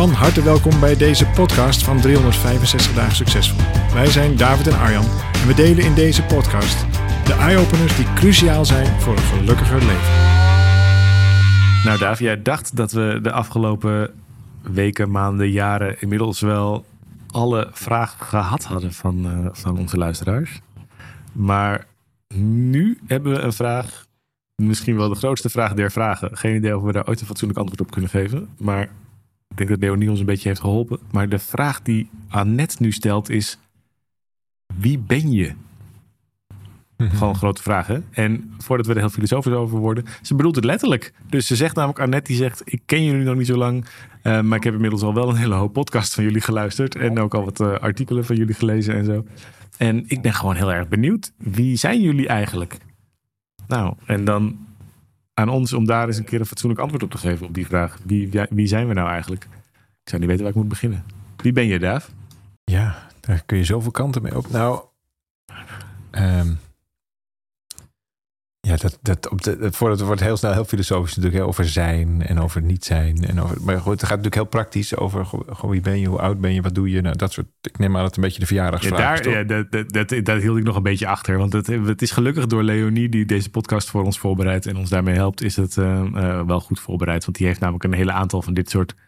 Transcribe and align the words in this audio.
Van 0.00 0.10
harte 0.10 0.42
welkom 0.42 0.80
bij 0.80 0.96
deze 0.96 1.26
podcast 1.26 1.84
van 1.84 2.00
365 2.00 2.94
dagen 2.94 3.16
succesvol. 3.16 3.64
Wij 3.92 4.06
zijn 4.06 4.36
David 4.36 4.66
en 4.66 4.78
Arjan 4.78 5.04
en 5.32 5.46
we 5.46 5.54
delen 5.54 5.84
in 5.84 5.94
deze 5.94 6.22
podcast 6.22 6.86
de 7.24 7.32
eye-openers 7.32 7.96
die 7.96 8.12
cruciaal 8.14 8.64
zijn 8.64 9.00
voor 9.00 9.12
een 9.12 9.22
gelukkiger 9.22 9.78
leven. 9.78 10.12
Nou 11.84 11.98
David, 11.98 12.18
jij 12.18 12.42
dacht 12.42 12.76
dat 12.76 12.92
we 12.92 13.18
de 13.22 13.32
afgelopen 13.32 14.10
weken, 14.62 15.10
maanden, 15.10 15.50
jaren 15.50 16.00
inmiddels 16.00 16.40
wel 16.40 16.84
alle 17.30 17.68
vragen 17.72 18.26
gehad 18.26 18.64
hadden 18.64 18.92
van, 18.92 19.26
uh, 19.26 19.48
van 19.52 19.78
onze 19.78 19.96
luisteraars. 19.96 20.60
Maar 21.32 21.86
nu 22.34 22.98
hebben 23.06 23.32
we 23.32 23.38
een 23.38 23.52
vraag, 23.52 24.06
misschien 24.54 24.96
wel 24.96 25.08
de 25.08 25.14
grootste 25.14 25.48
vraag 25.48 25.74
der 25.74 25.90
vragen. 25.90 26.36
Geen 26.36 26.56
idee 26.56 26.76
of 26.76 26.82
we 26.82 26.92
daar 26.92 27.08
ooit 27.08 27.20
een 27.20 27.26
fatsoenlijk 27.26 27.60
antwoord 27.60 27.80
op 27.80 27.90
kunnen 27.90 28.10
geven. 28.10 28.48
Maar 28.58 28.88
ik 29.50 29.56
denk 29.56 29.68
dat 29.68 29.78
Leonie 29.80 30.10
ons 30.10 30.20
een 30.20 30.26
beetje 30.26 30.48
heeft 30.48 30.60
geholpen. 30.60 30.98
Maar 31.10 31.28
de 31.28 31.38
vraag 31.38 31.82
die 31.82 32.10
Annette 32.28 32.76
nu 32.78 32.92
stelt 32.92 33.30
is: 33.30 33.58
wie 34.74 34.98
ben 34.98 35.32
je? 35.32 35.52
Mhm. 36.96 37.10
Gewoon 37.10 37.28
een 37.28 37.34
grote 37.34 37.62
vraag, 37.62 37.86
hè? 37.86 37.98
En 38.10 38.54
voordat 38.58 38.86
we 38.86 38.92
er 38.92 38.98
heel 38.98 39.08
filosofisch 39.08 39.52
over 39.52 39.78
worden, 39.78 40.04
ze 40.22 40.34
bedoelt 40.34 40.56
het 40.56 40.64
letterlijk. 40.64 41.12
Dus 41.28 41.46
ze 41.46 41.56
zegt 41.56 41.74
namelijk, 41.74 42.00
Annette 42.00 42.26
die 42.26 42.36
zegt, 42.36 42.62
ik 42.64 42.82
ken 42.86 43.04
jullie 43.04 43.24
nog 43.24 43.36
niet 43.36 43.46
zo 43.46 43.56
lang, 43.56 43.84
uh, 44.22 44.40
maar 44.40 44.58
ik 44.58 44.64
heb 44.64 44.74
inmiddels 44.74 45.02
al 45.02 45.14
wel 45.14 45.28
een 45.28 45.36
hele 45.36 45.54
hoop 45.54 45.72
podcast 45.72 46.14
van 46.14 46.24
jullie 46.24 46.40
geluisterd 46.40 46.96
en 46.96 47.18
ook 47.18 47.34
al 47.34 47.44
wat 47.44 47.60
uh, 47.60 47.72
artikelen 47.72 48.24
van 48.24 48.36
jullie 48.36 48.54
gelezen 48.54 48.94
en 48.94 49.04
zo. 49.04 49.24
En 49.76 50.04
ik 50.06 50.22
ben 50.22 50.34
gewoon 50.34 50.54
heel 50.54 50.72
erg 50.72 50.88
benieuwd, 50.88 51.32
wie 51.36 51.76
zijn 51.76 52.00
jullie 52.00 52.28
eigenlijk? 52.28 52.76
Nou, 53.66 53.94
en 54.06 54.24
dan 54.24 54.58
aan 55.40 55.48
ons 55.48 55.72
om 55.72 55.86
daar 55.86 56.06
eens 56.06 56.16
een 56.16 56.24
keer 56.24 56.40
een 56.40 56.46
fatsoenlijk 56.46 56.80
antwoord 56.80 57.02
op 57.02 57.10
te 57.10 57.18
geven 57.18 57.46
op 57.46 57.54
die 57.54 57.66
vraag. 57.66 57.98
Wie, 58.04 58.30
wie 58.50 58.66
zijn 58.66 58.88
we 58.88 58.94
nou 58.94 59.08
eigenlijk? 59.08 59.44
Ik 60.02 60.08
zou 60.08 60.20
niet 60.20 60.30
weten 60.30 60.44
waar 60.44 60.52
ik 60.52 60.58
moet 60.58 60.68
beginnen. 60.68 61.04
Wie 61.36 61.52
ben 61.52 61.66
je, 61.66 61.78
Daaf? 61.78 62.10
Ja, 62.64 63.08
daar 63.20 63.42
kun 63.46 63.56
je 63.58 63.64
zoveel 63.64 63.90
kanten 63.90 64.22
mee 64.22 64.36
op. 64.36 64.50
Nou, 64.50 64.80
um, 66.10 66.58
ja, 68.70 68.76
dat, 68.76 68.98
dat, 69.02 69.30
op 69.30 69.42
de, 69.42 69.50
het, 69.50 69.78
het 69.78 70.00
wordt 70.00 70.20
heel 70.20 70.36
snel 70.36 70.52
heel 70.52 70.64
filosofisch 70.64 71.16
natuurlijk. 71.16 71.44
over 71.44 71.68
zijn 71.68 72.22
en 72.26 72.40
over 72.40 72.62
niet 72.62 72.84
zijn. 72.84 73.24
En 73.24 73.40
over, 73.40 73.56
maar 73.62 73.80
goed, 73.80 73.92
het 73.92 74.00
gaat 74.00 74.08
natuurlijk 74.08 74.34
heel 74.34 74.44
praktisch 74.44 74.96
over 74.96 75.24
goh, 75.48 75.70
wie 75.70 75.80
ben 75.80 76.00
je, 76.00 76.06
hoe 76.06 76.18
oud 76.18 76.40
ben 76.40 76.54
je, 76.54 76.62
wat 76.62 76.74
doe 76.74 76.90
je. 76.90 77.00
Nou, 77.00 77.16
dat 77.16 77.32
soort, 77.32 77.46
ik 77.60 77.78
neem 77.78 77.96
aan 77.96 78.02
dat 78.02 78.16
een 78.16 78.22
beetje 78.22 78.40
de 78.40 78.46
verjaardagsvraag 78.46 79.18
ja, 79.18 79.22
daar, 79.24 79.38
ja, 79.38 79.44
dat, 79.44 79.70
dat, 79.70 80.08
dat, 80.08 80.24
dat, 80.24 80.42
hield 80.42 80.58
ik 80.58 80.64
nog 80.64 80.76
een 80.76 80.82
beetje 80.82 81.06
achter. 81.06 81.38
Want 81.38 81.52
het, 81.52 81.66
het 81.66 82.02
is 82.02 82.10
gelukkig 82.10 82.46
door 82.46 82.62
Leonie, 82.62 83.08
die 83.08 83.26
deze 83.26 83.50
podcast 83.50 83.90
voor 83.90 84.04
ons 84.04 84.18
voorbereidt 84.18 84.66
en 84.66 84.76
ons 84.76 84.90
daarmee 84.90 85.14
helpt, 85.14 85.42
is 85.42 85.56
het 85.56 85.76
uh, 85.76 86.02
uh, 86.14 86.42
wel 86.46 86.60
goed 86.60 86.80
voorbereid. 86.80 87.24
Want 87.24 87.36
die 87.36 87.46
heeft 87.46 87.60
namelijk 87.60 87.84
een 87.84 87.92
hele 87.92 88.12
aantal 88.12 88.42
van 88.42 88.54
dit 88.54 88.70
soort 88.70 88.92
eh, 88.92 88.98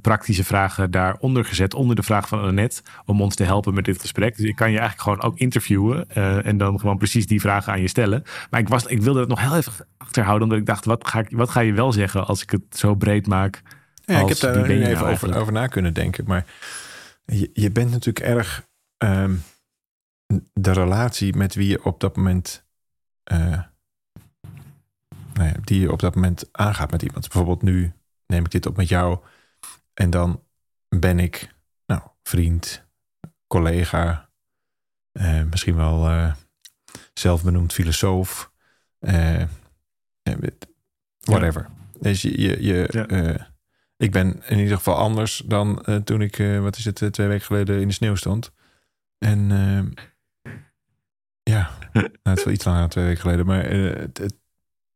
praktische 0.00 0.44
vragen 0.44 0.90
daaronder 0.90 1.44
gezet, 1.44 1.74
onder 1.74 1.96
de 1.96 2.02
vraag 2.02 2.28
van 2.28 2.40
Annette, 2.40 2.82
om 3.04 3.20
ons 3.20 3.34
te 3.34 3.44
helpen 3.44 3.74
met 3.74 3.84
dit 3.84 4.00
gesprek. 4.00 4.36
Dus 4.36 4.46
ik 4.46 4.56
kan 4.56 4.70
je 4.70 4.78
eigenlijk 4.78 5.08
gewoon 5.08 5.30
ook 5.30 5.38
interviewen 5.38 6.06
uh, 6.16 6.46
en 6.46 6.56
dan 6.56 6.80
gewoon 6.80 6.98
precies 6.98 7.26
die 7.26 7.40
vragen 7.40 7.72
aan 7.72 7.80
je 7.80 7.88
stellen. 7.88 8.22
Maar 8.50 8.60
ik, 8.60 8.68
was, 8.68 8.86
ik 8.86 9.02
wilde 9.02 9.20
het 9.20 9.28
nog 9.28 9.40
heel 9.40 9.56
even 9.56 9.72
achterhouden, 9.96 10.42
omdat 10.42 10.58
ik 10.58 10.66
dacht, 10.66 10.84
wat 10.84 11.08
ga, 11.08 11.18
ik, 11.18 11.30
wat 11.30 11.50
ga 11.50 11.60
je 11.60 11.72
wel 11.72 11.92
zeggen 11.92 12.26
als 12.26 12.42
ik 12.42 12.50
het 12.50 12.62
zo 12.70 12.94
breed 12.94 13.26
maak? 13.26 13.62
Ja, 14.04 14.20
ik 14.20 14.28
heb 14.28 14.38
daar 14.38 14.64
even 14.64 14.92
nou 14.92 15.12
over, 15.12 15.36
over, 15.36 15.52
na 15.52 15.66
kunnen 15.66 15.94
denken. 15.94 16.24
Maar 16.26 16.46
je, 17.24 17.50
je 17.52 17.70
bent 17.70 17.90
natuurlijk 17.90 18.26
erg 18.26 18.66
um, 18.98 19.42
de 20.52 20.72
relatie 20.72 21.36
met 21.36 21.54
wie 21.54 21.68
je 21.68 21.84
op 21.84 22.00
dat 22.00 22.16
moment. 22.16 22.64
Uh, 23.32 23.60
die 25.64 25.80
je 25.80 25.92
op 25.92 26.00
dat 26.00 26.14
moment 26.14 26.48
aangaat 26.52 26.90
met 26.90 27.02
iemand. 27.02 27.28
Bijvoorbeeld 27.28 27.62
nu 27.62 27.92
neem 28.26 28.44
ik 28.44 28.50
dit 28.50 28.66
op 28.66 28.76
met 28.76 28.88
jou. 28.88 29.18
En 29.94 30.10
dan 30.10 30.42
ben 30.88 31.18
ik, 31.18 31.54
nou, 31.86 32.02
vriend, 32.22 32.84
collega, 33.46 34.30
eh, 35.12 35.42
misschien 35.42 35.76
wel 35.76 36.10
uh, 36.10 36.34
zelfbenoemd 37.14 37.72
filosoof, 37.72 38.52
uh, 39.00 39.42
whatever. 41.20 41.68
Dus 42.00 42.22
je, 42.22 42.40
je, 42.40 42.62
je 42.62 43.50
ik 43.96 44.12
ben 44.12 44.42
in 44.46 44.58
ieder 44.58 44.76
geval 44.76 44.96
anders 44.96 45.42
dan 45.46 45.84
toen 46.04 46.22
ik, 46.22 46.36
wat 46.60 46.76
is 46.76 46.84
het, 46.84 47.12
twee 47.12 47.26
weken 47.26 47.46
geleden 47.46 47.80
in 47.80 47.88
de 47.88 47.94
sneeuw 47.94 48.14
stond. 48.14 48.52
En 49.18 49.48
ja, 51.42 51.70
nou, 51.92 52.08
het 52.22 52.38
is 52.38 52.44
wel 52.44 52.54
iets 52.54 52.64
langer 52.64 52.80
dan 52.80 52.88
twee 52.88 53.04
weken 53.04 53.20
geleden, 53.20 53.46
maar, 53.46 53.64
het, 53.64 54.38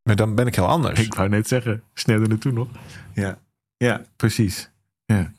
maar 0.02 0.16
dan 0.16 0.34
ben 0.34 0.46
ik 0.46 0.54
heel 0.54 0.66
anders. 0.66 1.00
Ik 1.00 1.14
wou 1.14 1.28
net 1.28 1.48
zeggen, 1.48 1.82
sneeuwde 1.94 2.30
er 2.34 2.38
toen 2.38 2.54
nog. 2.54 2.68
Ja, 3.14 3.38
ja 3.76 4.02
precies. 4.16 4.70
Ja. 5.06 5.32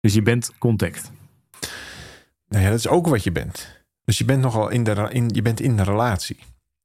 Dus 0.00 0.14
je 0.14 0.22
bent 0.22 0.58
contact. 0.58 1.10
Nou 2.48 2.64
ja, 2.64 2.70
dat 2.70 2.78
is 2.78 2.88
ook 2.88 3.06
wat 3.06 3.24
je 3.24 3.32
bent. 3.32 3.82
Dus 4.04 4.18
je 4.18 4.24
bent 4.24 4.42
nogal 4.42 4.68
in 4.68 4.84
de, 4.84 5.08
in, 5.10 5.28
je 5.28 5.42
bent 5.42 5.60
in 5.60 5.76
de 5.76 5.82
relatie. 5.82 6.38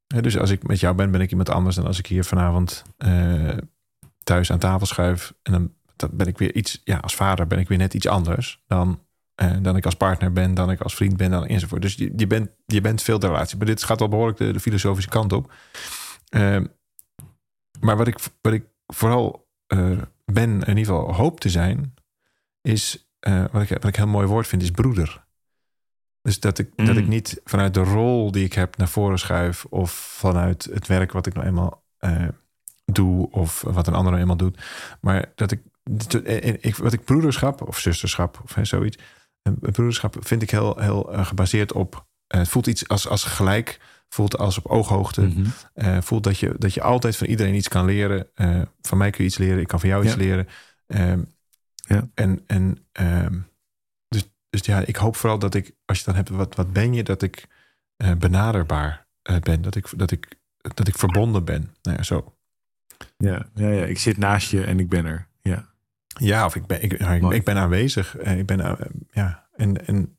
Dus 0.08 0.38
als 0.38 0.50
ik 0.50 0.68
met 0.68 0.80
jou 0.80 0.96
ben, 0.96 1.12
ben 1.12 1.22
ik 1.22 1.30
iemand 1.30 1.50
anders 1.50 1.76
dan 1.76 1.86
als 1.86 2.00
ik 2.00 2.06
hier 2.06 2.24
vanavond 2.24 2.84
uh, 2.98 3.58
thuis 4.24 4.52
aan 4.52 4.60
tafel 4.60 4.86
schuif. 4.86 5.34
En 5.44 5.52
dan, 5.52 5.74
dan, 5.96 6.10
ben 6.14 6.28
ik 6.28 6.38
weer 6.38 6.56
iets, 6.56 6.82
ja, 6.84 6.98
als 6.98 7.16
vader 7.16 7.48
ben 7.48 7.60
ik 7.60 7.68
weer 7.68 7.78
net 7.78 7.94
iets 7.94 8.08
anders 8.08 8.64
dan, 8.68 9.00
uh, 9.42 9.58
dan 9.62 9.76
ik 9.76 9.86
als 9.86 9.96
partner 9.96 10.32
ben, 10.32 10.54
dan 10.54 10.72
ik 10.72 10.82
als 10.82 10.96
vriend 10.96 11.18
ben, 11.18 11.32
dan 11.32 11.46
enzovoort. 11.46 11.82
Dus 11.82 11.94
je, 11.94 12.14
je, 12.16 12.28
bent, 12.28 12.50
je 12.66 12.82
bent 12.82 13.02
veel 13.02 13.20
de 13.20 13.28
relatie. 13.28 13.58
Maar 13.58 13.66
dit 13.66 13.84
gaat 13.84 14.02
al 14.02 14.10
behoorlijk 14.10 14.38
de, 14.38 14.52
de 14.52 14.60
filosofische 14.60 15.10
kant 15.10 15.34
op. 15.34 15.54
Uh, 16.30 16.62
maar 17.80 17.98
wat 17.98 18.08
ik, 18.08 18.18
wat 18.42 18.54
ik 18.54 18.66
vooral 18.88 19.48
ben, 20.26 20.50
in 20.50 20.78
ieder 20.78 20.94
geval 20.94 21.14
hoop 21.14 21.40
te 21.40 21.50
zijn, 21.50 21.94
is, 22.62 23.10
uh, 23.28 23.46
wat, 23.52 23.62
ik, 23.62 23.70
wat 23.70 23.86
ik 23.86 23.96
heel 23.96 24.08
mooi 24.08 24.28
woord 24.28 24.48
vind, 24.48 24.62
is 24.62 24.72
broeder. 24.72 25.26
Dus 26.22 26.40
dat 26.40 26.58
ik, 26.58 26.72
dat 26.76 26.98
ik 26.98 27.04
mm. 27.04 27.10
niet 27.10 27.42
vanuit 27.44 27.74
de 27.74 27.84
rol 27.84 28.32
die 28.32 28.46
ik 28.46 28.54
heb 28.54 28.78
naar 28.78 28.88
voren 28.88 29.20
schuif, 29.20 29.66
of 29.66 29.92
vanuit 29.92 30.64
het 30.64 30.88
werk 30.88 31.12
wat 31.12 31.26
ik 31.26 31.34
nou 31.34 31.48
eenmaal 31.48 31.84
uh, 32.00 32.28
doe, 32.86 33.32
of 33.32 33.62
wat 33.62 33.88
een 33.88 33.94
ander 33.94 34.12
nou 34.12 34.22
eenmaal 34.22 34.38
doet, 34.38 34.62
maar 35.02 35.32
dat 35.36 35.52
ik, 35.52 35.62
ik 36.60 36.76
wat 36.76 36.94
ik 36.94 37.04
broederschap 37.04 37.68
of 37.68 37.80
zusterschap 37.80 38.40
of 38.44 38.56
hè, 38.56 38.66
zoiets, 38.66 38.98
broederschap 39.60 40.16
vind 40.20 40.42
ik 40.42 40.52
heel, 40.52 40.80
heel 40.80 41.10
gebaseerd 41.12 41.74
op, 41.74 42.06
het 42.28 42.50
voelt 42.50 42.68
iets 42.68 42.88
als, 42.88 43.08
als 43.08 43.24
gelijk 43.24 43.80
voelt 44.16 44.38
als 44.38 44.58
op 44.58 44.66
ooghoogte. 44.66 45.22
Mm 45.22 45.46
voelt 46.02 46.24
dat 46.24 46.40
je, 46.40 46.56
dat 46.58 46.74
je 46.74 46.82
altijd 46.82 47.16
van 47.16 47.28
iedereen 47.28 47.56
iets 47.56 47.68
kan 47.68 47.86
leren. 47.86 48.28
Uh, 48.36 48.62
van 48.82 48.98
mij 48.98 49.10
kun 49.10 49.24
je 49.24 49.30
iets 49.30 49.38
leren, 49.38 49.60
ik 49.60 49.68
kan 49.68 49.80
van 49.80 49.90
jou 49.90 50.06
iets 50.06 50.16
leren. 50.16 50.48
Uh, 50.88 51.14
ja. 51.76 52.08
En, 52.14 52.44
en 52.48 52.78
ehm, 52.92 53.40
dus, 54.08 54.32
dus 54.50 54.66
ja, 54.66 54.80
ik 54.86 54.96
hoop 54.96 55.16
vooral 55.16 55.40
dat 55.40 55.54
ik, 55.54 55.76
als 55.86 55.98
je 56.00 56.06
dan 56.06 56.16
hebt, 56.16 56.30
wat, 56.30 56.56
wat 56.56 56.74
ben 56.74 56.94
je, 56.94 57.04
dat 57.04 57.22
ik 57.22 57.48
uh, 57.98 58.12
benaderbaar 58.12 59.08
ben. 59.40 59.62
Dat 59.62 59.76
ik, 59.76 59.88
dat, 59.96 60.12
ik, 60.12 60.28
dat 60.74 60.88
ik 60.88 60.98
verbonden 60.98 61.46
ben. 61.46 61.76
Nou 61.82 61.98
ja, 61.98 62.04
zo. 62.04 62.36
Ja, 63.18 63.46
ja, 63.54 63.70
ja, 63.70 63.86
ik 63.86 64.00
zit 64.00 64.18
naast 64.18 64.52
je 64.52 64.64
en 64.64 64.80
ik 64.80 64.90
ben 64.90 65.06
er. 65.06 65.28
Ja, 65.42 65.70
ja 66.20 66.46
of 66.46 66.56
ik 66.56 66.66
ben, 66.66 66.84
ik, 66.84 66.94
ik, 67.32 67.44
ben 67.44 67.58
aanwezig. 67.58 68.18
ik 68.18 68.46
ben, 68.46 68.78
ja, 69.12 69.48
en, 69.56 69.88
en 69.88 70.18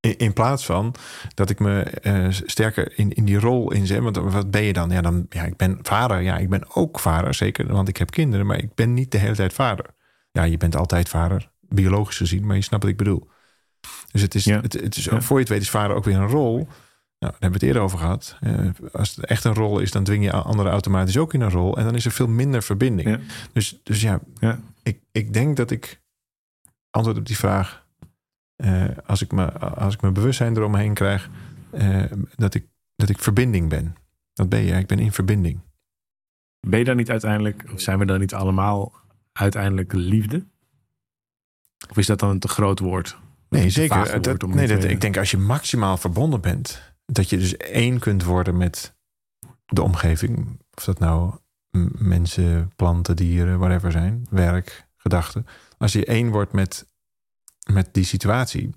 in, 0.00 0.32
plaats 0.32 0.66
van 0.66 0.94
dat 1.34 1.50
ik 1.50 1.58
me 1.58 1.92
uh, 2.02 2.26
sterker 2.30 2.98
in, 2.98 3.12
in 3.12 3.24
die 3.24 3.38
rol 3.38 3.72
inzet. 3.72 4.02
Want 4.02 4.16
wat 4.16 4.50
ben 4.50 4.62
je 4.62 4.72
dan? 4.72 4.90
Ja, 4.90 5.00
dan, 5.00 5.26
ja, 5.30 5.44
ik 5.44 5.56
ben 5.56 5.78
vader. 5.82 6.20
Ja, 6.20 6.36
ik 6.36 6.48
ben 6.48 6.74
ook 6.74 7.00
vader, 7.00 7.34
zeker. 7.34 7.72
Want 7.72 7.88
ik 7.88 7.96
heb 7.96 8.10
kinderen, 8.10 8.46
maar 8.46 8.58
ik 8.58 8.74
ben 8.74 8.94
niet 8.94 9.10
de 9.10 9.18
hele 9.18 9.34
tijd 9.34 9.52
vader. 9.52 9.84
Ja, 10.32 10.42
je 10.42 10.56
bent 10.56 10.76
altijd 10.76 11.08
vader, 11.08 11.50
biologisch 11.60 12.16
gezien, 12.16 12.46
maar 12.46 12.56
je 12.56 12.62
snapt 12.62 12.82
wat 12.82 12.92
ik 12.92 12.98
bedoel. 12.98 13.28
Dus 14.12 14.22
het 14.22 14.34
is, 14.34 14.44
het, 14.44 14.72
het, 14.72 14.96
is 14.96 15.08
voor 15.10 15.36
je 15.36 15.42
het 15.42 15.48
weet 15.48 15.60
is 15.60 15.70
vader 15.70 15.96
ook 15.96 16.04
weer 16.04 16.16
een 16.16 16.28
rol. 16.28 16.56
Nou, 16.56 17.32
daar 17.32 17.40
hebben 17.40 17.60
we 17.60 17.66
het 17.66 17.74
eerder 17.74 17.82
over 17.82 17.98
gehad. 17.98 18.36
Uh, 18.40 18.70
als 18.92 19.16
het 19.16 19.24
echt 19.24 19.44
een 19.44 19.54
rol 19.54 19.78
is, 19.78 19.90
dan 19.90 20.04
dwing 20.04 20.24
je 20.24 20.32
anderen 20.32 20.72
automatisch 20.72 21.16
ook 21.16 21.34
in 21.34 21.40
een 21.40 21.50
rol. 21.50 21.76
En 21.76 21.84
dan 21.84 21.94
is 21.94 22.04
er 22.04 22.10
veel 22.10 22.28
minder 22.28 22.62
verbinding. 22.62 23.20
Dus, 23.52 23.80
dus 23.82 24.00
ja, 24.00 24.20
ja, 24.38 24.60
Ik, 24.82 25.00
ik 25.12 25.32
denk 25.32 25.56
dat 25.56 25.70
ik 25.70 26.00
antwoord 26.90 27.18
op 27.18 27.26
die 27.26 27.36
vraag 27.36 27.86
uh, 28.64 28.84
als, 29.06 29.22
ik 29.22 29.32
me, 29.32 29.52
als 29.58 29.94
ik 29.94 30.00
mijn 30.00 30.12
bewustzijn 30.12 30.56
eromheen 30.56 30.94
krijg, 30.94 31.30
uh, 31.74 32.04
dat, 32.34 32.54
ik, 32.54 32.66
dat 32.96 33.08
ik 33.08 33.18
verbinding 33.18 33.68
ben. 33.68 33.96
Dat 34.32 34.48
ben 34.48 34.60
je, 34.60 34.72
ik 34.72 34.86
ben 34.86 34.98
in 34.98 35.12
verbinding. 35.12 35.60
Ben 36.60 36.78
je 36.78 36.84
dan 36.84 36.96
niet 36.96 37.10
uiteindelijk, 37.10 37.64
of 37.72 37.80
zijn 37.80 37.98
we 37.98 38.04
dan 38.04 38.20
niet 38.20 38.34
allemaal 38.34 38.92
uiteindelijk 39.32 39.92
liefde? 39.92 40.46
Of 41.90 41.96
is 41.96 42.06
dat 42.06 42.18
dan 42.18 42.30
een 42.30 42.38
te 42.38 42.48
groot 42.48 42.78
woord? 42.78 43.18
Nee, 43.48 43.70
zeker. 43.70 44.22
Dat, 44.22 44.46
nee, 44.46 44.66
dat, 44.66 44.84
ik 44.84 45.00
denk 45.00 45.16
als 45.16 45.30
je 45.30 45.38
maximaal 45.38 45.96
verbonden 45.96 46.40
bent, 46.40 46.94
dat 47.04 47.30
je 47.30 47.38
dus 47.38 47.56
één 47.56 47.98
kunt 47.98 48.24
worden 48.24 48.56
met 48.56 48.96
de 49.66 49.82
omgeving. 49.82 50.60
Of 50.74 50.84
dat 50.84 50.98
nou 50.98 51.34
mensen, 51.98 52.72
planten, 52.76 53.16
dieren, 53.16 53.58
whatever 53.58 53.92
zijn, 53.92 54.26
werk, 54.30 54.88
gedachten. 54.96 55.46
Als 55.78 55.92
je 55.92 56.04
één 56.04 56.30
wordt 56.30 56.52
met 56.52 56.86
met 57.72 57.94
die 57.94 58.04
situatie, 58.04 58.74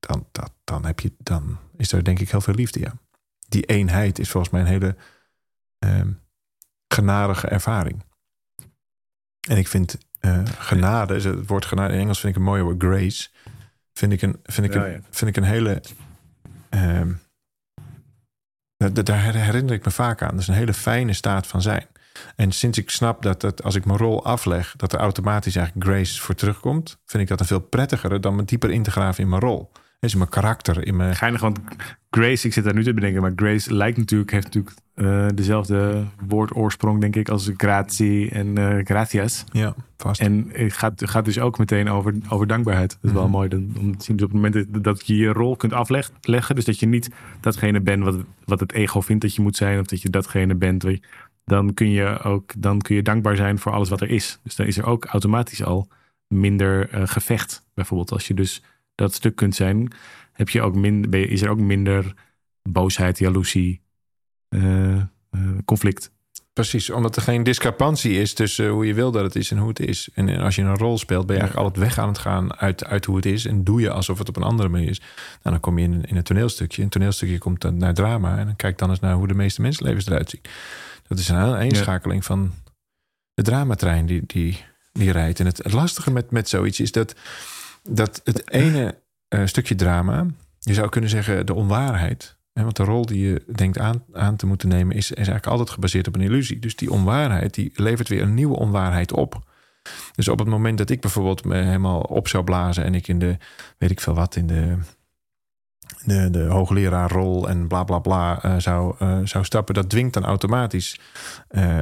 dan, 0.00 0.26
dat, 0.32 0.52
dan, 0.64 0.84
heb 0.84 1.00
je, 1.00 1.12
dan 1.18 1.58
is 1.76 1.92
er 1.92 2.04
denk 2.04 2.18
ik 2.18 2.30
heel 2.30 2.40
veel 2.40 2.54
liefde. 2.54 2.80
Ja. 2.80 2.92
Die 3.48 3.64
eenheid 3.64 4.18
is 4.18 4.30
volgens 4.30 4.52
mij 4.52 4.60
een 4.60 4.66
hele 4.66 4.96
uh, 5.84 6.00
genadige 6.88 7.46
ervaring. 7.48 8.02
En 9.48 9.56
ik 9.56 9.68
vind 9.68 9.98
eh, 10.20 10.42
genade, 10.46 11.14
het 11.28 11.46
woord 11.46 11.64
genade 11.64 11.94
in 11.94 12.00
Engels 12.00 12.20
vind 12.20 12.32
ik 12.32 12.38
een 12.38 12.46
mooie 12.46 12.62
woord, 12.62 12.82
grace. 12.82 13.28
Vind 13.92 14.12
ik 14.12 14.22
een, 14.22 14.40
vind 14.44 14.66
ik 14.66 14.72
Ja, 14.72 14.86
een, 14.86 15.04
vind 15.10 15.30
ik 15.30 15.36
een 15.36 15.48
hele. 15.48 15.82
ehm, 16.68 17.12
da- 18.76 18.88
da- 18.88 19.02
daar 19.02 19.22
herinner 19.22 19.74
ik 19.74 19.84
me 19.84 19.90
vaak 19.90 20.22
aan. 20.22 20.30
Dat 20.30 20.40
is 20.40 20.48
een 20.48 20.54
hele 20.54 20.74
fijne 20.74 21.12
staat 21.12 21.46
van 21.46 21.62
zijn. 21.62 21.86
En 22.36 22.52
sinds 22.52 22.78
ik 22.78 22.90
snap 22.90 23.22
dat, 23.22 23.62
als 23.62 23.74
ik 23.74 23.84
mijn 23.84 23.98
rol 23.98 24.24
afleg, 24.24 24.74
dat 24.76 24.92
er 24.92 24.98
automatisch 24.98 25.56
eigenlijk 25.56 25.86
grace 25.86 26.20
voor 26.20 26.34
terugkomt, 26.34 26.98
vind 27.06 27.22
ik 27.22 27.28
dat 27.28 27.40
een 27.40 27.46
veel 27.46 27.60
prettigere 27.60 28.20
dan 28.20 28.34
me 28.36 28.44
dieper 28.44 28.70
in 28.70 28.82
te 28.82 28.90
graven 28.90 29.22
in 29.24 29.28
mijn 29.30 29.42
rol. 29.42 29.70
Is 30.00 30.12
in 30.12 30.18
mijn 30.18 30.30
karakter, 30.30 30.86
in 30.86 30.96
mijn. 30.96 31.16
Geinig, 31.16 31.40
want 31.40 31.58
Grace, 32.10 32.46
ik 32.46 32.52
zit 32.52 32.64
daar 32.64 32.74
nu 32.74 32.84
te 32.84 32.94
bedenken, 32.94 33.22
maar 33.22 33.32
Grace 33.36 33.74
lijkt 33.74 33.96
natuurlijk, 33.98 34.30
heeft 34.30 34.44
natuurlijk 34.44 34.74
eh, 34.94 35.26
dezelfde 35.34 36.04
woordoorsprong, 36.28 37.00
denk 37.00 37.16
ik, 37.16 37.28
als 37.28 37.50
gratie 37.56 38.30
en 38.30 38.58
eh 38.58 38.84
gratias. 38.84 39.44
Ja, 39.52 39.74
vast. 39.96 40.20
En 40.20 40.48
het 40.52 40.72
gaat, 40.72 41.08
gaat 41.10 41.24
dus 41.24 41.38
ook 41.38 41.58
meteen 41.58 41.88
over, 41.88 42.14
over 42.28 42.46
dankbaarheid. 42.46 42.90
Dat 42.90 43.10
is 43.10 43.12
wel 43.12 43.22
Mhm. 43.22 43.30
mooi 43.32 43.48
dan- 43.48 43.72
om 43.78 43.96
te 43.96 44.04
zien. 44.04 44.16
Dus 44.16 44.26
op 44.26 44.32
het 44.32 44.42
moment 44.42 44.84
dat- 44.84 45.06
je 45.06 45.16
je 45.16 45.32
rol 45.32 45.56
kunt 45.56 45.72
afleggen, 45.72 46.54
dus 46.54 46.64
dat 46.64 46.78
je 46.80 46.86
niet 46.86 47.10
datgene 47.40 47.80
bent 47.80 48.04
wat, 48.04 48.14
het- 48.14 48.26
wat 48.44 48.60
het 48.60 48.72
ego 48.72 49.00
vindt 49.00 49.22
dat 49.22 49.34
je 49.34 49.42
moet 49.42 49.56
zijn, 49.56 49.80
of 49.80 49.86
dat 49.86 50.02
je 50.02 50.10
datgene 50.10 50.54
bent, 50.54 50.84
dan 51.50 51.74
kun 51.74 51.90
je 51.90 52.22
ook 52.22 52.52
dan 52.56 52.80
kun 52.80 52.94
je 52.96 53.02
dankbaar 53.02 53.36
zijn 53.36 53.58
voor 53.58 53.72
alles 53.72 53.88
wat 53.88 54.00
er 54.00 54.10
is. 54.10 54.38
Dus 54.42 54.56
dan 54.56 54.66
is 54.66 54.78
er 54.78 54.86
ook 54.86 55.04
automatisch 55.04 55.62
al 55.64 55.88
minder 56.28 56.88
eh, 56.90 57.02
gevecht. 57.06 57.66
Bijvoorbeeld 57.74 58.12
als 58.12 58.26
je 58.26 58.34
dus 58.34 58.62
dat 58.94 59.14
stuk 59.14 59.36
kunt 59.36 59.54
zijn, 59.54 59.92
heb 60.32 60.48
je 60.48 60.62
ook 60.62 60.74
min, 60.74 61.10
ben 61.10 61.20
je- 61.20 61.28
is 61.28 61.42
er 61.42 61.48
ook 61.50 61.58
minder 61.60 62.14
boosheid, 62.62 63.18
jaloezie, 63.18 63.80
eh, 64.48 64.96
eh, 64.96 65.02
conflict. 65.64 66.10
Precies, 66.52 66.90
omdat 66.90 67.16
er 67.16 67.22
geen 67.22 67.42
discrepantie 67.42 68.12
is 68.20 68.34
tussen 68.34 68.68
hoe 68.68 68.86
je 68.86 68.94
wil 68.94 69.10
dat 69.10 69.22
het 69.22 69.36
is 69.36 69.50
en 69.50 69.58
hoe 69.58 69.68
het 69.68 69.80
is. 69.80 70.08
En 70.14 70.28
en 70.28 70.40
als 70.40 70.54
je 70.56 70.62
een 70.62 70.76
rol 70.76 70.98
speelt, 70.98 71.26
ben 71.26 71.36
je 71.36 71.42
Ja. 71.42 71.46
eigenlijk 71.48 71.68
altijd 71.76 71.94
weg 71.94 72.04
aan 72.04 72.08
het 72.12 72.18
gaan 72.18 72.56
uit, 72.56 72.84
uit 72.84 73.04
hoe 73.04 73.16
het 73.16 73.26
is. 73.26 73.46
En 73.46 73.64
doe 73.64 73.80
je 73.80 73.90
alsof 73.90 74.18
het 74.18 74.28
op 74.28 74.36
een 74.36 74.42
andere 74.42 74.68
manier 74.68 74.88
is. 74.88 74.98
Nou, 74.98 75.10
dan 75.42 75.60
kom 75.60 75.78
je 75.78 75.84
in, 75.84 76.04
in 76.04 76.16
een 76.16 76.22
toneelstukje. 76.22 76.82
Een 76.82 76.88
toneelstukje 76.88 77.38
komt 77.38 77.60
dan 77.60 77.76
naar 77.76 77.94
drama. 77.94 78.38
En 78.38 78.46
dan 78.46 78.56
kijk 78.56 78.78
dan 78.78 78.90
eens 78.90 79.00
naar 79.00 79.14
hoe 79.14 79.28
de 79.28 79.34
meeste 79.34 79.60
mensenlevens 79.60 80.06
eruit 80.06 80.30
zien. 80.30 80.40
Dat 81.10 81.18
is 81.18 81.28
een 81.28 81.56
eenschakeling 81.56 82.24
van 82.24 82.52
de 83.34 83.42
dramatrein 83.42 84.06
die, 84.06 84.22
die, 84.26 84.64
die 84.92 85.12
rijdt. 85.12 85.40
En 85.40 85.46
het, 85.46 85.58
het 85.58 85.72
lastige 85.72 86.10
met, 86.10 86.30
met 86.30 86.48
zoiets 86.48 86.80
is 86.80 86.92
dat, 86.92 87.14
dat 87.82 88.20
het 88.24 88.50
ene 88.50 88.98
eh, 89.28 89.46
stukje 89.46 89.74
drama, 89.74 90.26
je 90.58 90.74
zou 90.74 90.88
kunnen 90.88 91.10
zeggen 91.10 91.46
de 91.46 91.54
onwaarheid. 91.54 92.36
Hè, 92.52 92.62
want 92.62 92.76
de 92.76 92.84
rol 92.84 93.06
die 93.06 93.28
je 93.28 93.44
denkt 93.54 93.78
aan, 93.78 94.04
aan 94.12 94.36
te 94.36 94.46
moeten 94.46 94.68
nemen 94.68 94.96
is, 94.96 95.10
is 95.10 95.16
eigenlijk 95.16 95.46
altijd 95.46 95.70
gebaseerd 95.70 96.06
op 96.06 96.14
een 96.14 96.20
illusie. 96.20 96.58
Dus 96.58 96.76
die 96.76 96.90
onwaarheid 96.90 97.54
die 97.54 97.72
levert 97.74 98.08
weer 98.08 98.22
een 98.22 98.34
nieuwe 98.34 98.56
onwaarheid 98.56 99.12
op. 99.12 99.50
Dus 100.14 100.28
op 100.28 100.38
het 100.38 100.48
moment 100.48 100.78
dat 100.78 100.90
ik 100.90 101.00
bijvoorbeeld 101.00 101.44
me 101.44 101.56
helemaal 101.56 102.00
op 102.00 102.28
zou 102.28 102.44
blazen 102.44 102.84
en 102.84 102.94
ik 102.94 103.08
in 103.08 103.18
de, 103.18 103.36
weet 103.78 103.90
ik 103.90 104.00
veel 104.00 104.14
wat, 104.14 104.36
in 104.36 104.46
de, 104.46 104.78
de, 106.04 106.30
de 106.30 106.42
hoogleraarrol 106.42 107.48
en 107.48 107.66
bla 107.68 107.84
bla 107.84 107.98
bla 107.98 108.42
eh, 108.42 108.54
zou, 108.58 108.94
eh, 108.98 109.18
zou 109.24 109.44
stappen, 109.44 109.74
dat 109.74 109.88
dwingt 109.90 110.14
dan 110.14 110.24
automatisch 110.24 111.00
eh, 111.48 111.78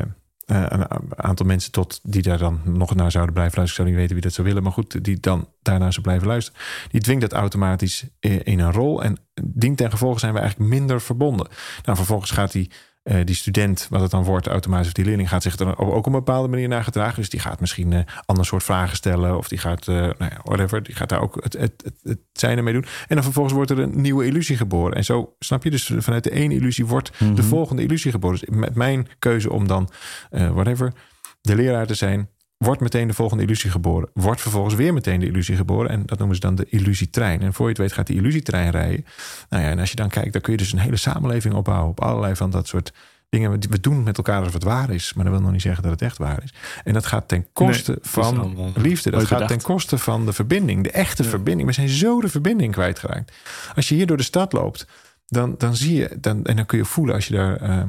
een 0.47 0.87
aantal 1.17 1.47
mensen 1.47 1.73
tot 1.73 2.01
die 2.03 2.23
daar 2.23 2.39
dan 2.39 2.61
nog 2.65 2.95
naar 2.95 3.11
zouden 3.11 3.35
blijven 3.35 3.57
luisteren. 3.59 3.67
Ik 3.67 3.73
zou 3.75 3.89
niet 3.89 3.97
weten 3.97 4.13
wie 4.15 4.23
dat 4.23 4.33
zou 4.33 4.47
willen, 4.47 4.63
maar 4.63 4.73
goed, 4.73 5.05
die 5.05 5.21
dan 5.21 5.49
daarna 5.63 5.91
zou 5.91 6.03
blijven 6.03 6.27
luisteren. 6.27 6.61
Die 6.91 7.01
dwingt 7.01 7.21
dat 7.21 7.33
automatisch 7.33 8.05
i- 8.27 8.41
in 8.45 8.59
een 8.61 8.73
rol. 8.73 9.03
En 9.03 9.17
dien 9.43 9.75
ten 9.75 9.91
gevolge 9.91 10.19
zijn 10.19 10.33
we 10.33 10.39
eigenlijk 10.41 10.71
minder 10.71 11.01
verbonden. 11.01 11.49
Nou, 11.85 11.97
vervolgens 11.97 12.31
gaat 12.31 12.53
die, 12.53 12.71
eh, 13.09 13.25
die 13.25 13.35
student, 13.35 13.87
wat 13.91 14.01
het 14.01 14.11
dan 14.11 14.25
wordt, 14.25 14.47
automatisch, 14.47 14.87
of 14.87 14.93
die 14.93 15.05
leerling 15.05 15.29
gaat 15.29 15.43
zich 15.43 15.59
er 15.59 15.79
ook 15.79 15.95
op 15.95 16.07
een 16.07 16.13
bepaalde 16.13 16.49
manier 16.49 16.69
naar 16.69 16.85
gedragen. 16.85 17.17
Dus 17.17 17.31
die 17.31 17.41
gaat 17.41 17.61
misschien 17.61 17.93
een 17.93 18.07
ander 18.25 18.47
soort 18.47 18.63
vragen 18.63 18.97
stellen. 18.97 19.37
Of 19.37 19.49
die 19.49 19.59
gaat, 19.59 19.89
eh, 19.89 19.95
nou 19.95 20.15
ja, 20.19 20.41
whatever, 20.43 20.83
die 20.83 20.95
gaat 20.95 21.09
daar 21.09 21.21
ook 21.21 21.43
het, 21.43 21.53
het, 21.53 21.73
het, 21.85 21.95
het 22.03 22.19
zijne 22.33 22.63
mee 22.63 22.73
doen. 22.73 22.85
En 23.07 23.15
dan 23.15 23.25
vervolgens 23.25 23.55
wordt 23.55 23.71
er 23.71 23.79
een 23.79 24.01
nieuwe 24.01 24.27
illusie 24.27 24.57
geboren. 24.57 24.97
En 24.97 25.05
zo, 25.05 25.35
snap 25.39 25.65
je, 25.65 25.71
dus 25.71 25.93
vanuit 25.99 26.25
de 26.25 26.31
ene 26.31 26.55
illusie 26.55 26.87
wordt 26.87 27.11
de 27.35 27.43
volgende 27.43 27.83
illusie 27.83 28.11
geboren. 28.11 28.39
Dus 28.39 28.59
met 28.59 28.75
mijn 28.75 29.09
keuze 29.19 29.53
om 29.53 29.67
dan, 29.67 29.91
eh, 30.31 30.51
whatever, 30.51 30.93
de 31.41 31.55
leraar 31.55 31.87
te 31.87 31.95
zijn, 31.95 32.29
wordt 32.59 32.81
meteen 32.81 33.09
de 33.09 33.15
volgende 33.15 33.43
illusie 33.43 33.71
geboren. 33.71 34.09
Wordt 34.13 34.41
vervolgens 34.41 34.75
weer 34.75 34.93
meteen 34.93 35.21
de 35.21 35.27
illusie 35.27 35.57
geboren. 35.57 35.91
En 35.91 36.03
dat 36.07 36.19
noemen 36.19 36.37
ze 36.37 36.43
dan 36.43 36.55
de 36.55 36.67
illusietrein. 36.69 37.41
En 37.41 37.55
voor 37.55 37.65
je 37.65 37.73
het 37.73 37.81
weet 37.81 37.93
gaat 37.93 38.07
die 38.07 38.17
illusietrein 38.17 38.71
rijden. 38.71 39.05
Nou 39.49 39.63
ja, 39.63 39.69
en 39.69 39.79
als 39.79 39.91
je 39.91 39.97
dan 39.97 40.09
kijkt, 40.09 40.33
dan 40.33 40.43
kun 40.43 40.53
je 40.53 40.59
dus 40.59 40.73
een 40.73 40.79
hele 40.79 40.97
samenleving 40.97 41.55
opbouwen. 41.55 41.91
Op 41.91 42.01
allerlei 42.01 42.37
van 42.37 42.51
dat 42.51 42.67
soort 42.69 42.93
dingen. 43.29 43.51
We 43.51 43.81
doen 43.81 44.03
met 44.03 44.17
elkaar 44.17 44.39
alsof 44.39 44.53
het 44.53 44.63
waar 44.65 44.91
is. 44.91 45.13
Maar 45.15 45.25
dat 45.25 45.33
wil 45.33 45.43
nog 45.43 45.53
niet 45.53 45.63
zeggen 45.63 45.83
dat 45.83 45.93
het 45.93 46.03
echt 46.03 46.19
waar 46.19 46.43
is. 46.43 46.55
En 46.85 46.93
dat 46.93 47.07
gaat 47.07 47.29
ten 47.29 47.47
koste 47.53 47.91
Nee, 47.91 48.01
van 48.03 48.73
liefde. 48.77 49.11
Dat 49.11 49.25
gaat 49.27 49.49
ten 49.49 49.63
koste 49.63 49.99
van 49.99 50.27
de 50.27 50.33
verbinding. 50.33 50.83
De 50.83 50.91
echte 50.91 51.25
verbinding. 51.25 51.69
We 51.69 51.75
zijn 51.75 51.89
zo 51.89 52.21
de 52.21 52.29
verbinding 52.29 52.73
kwijtgeraakt. 52.73 53.33
Als 53.75 53.89
je 53.89 53.95
hier 53.95 54.07
door 54.07 54.17
de 54.17 54.23
stad 54.23 54.53
loopt, 54.53 54.87
dan, 55.27 55.55
dan 55.59 55.77
zie 55.77 55.97
je... 55.97 56.17
Dan, 56.21 56.45
en 56.45 56.57
dan 56.57 56.67
kun 56.67 56.79
je 56.79 56.85
voelen 56.85 57.15
als 57.15 57.27
je 57.29 57.35
daar 57.35 57.57
eh, 57.57 57.83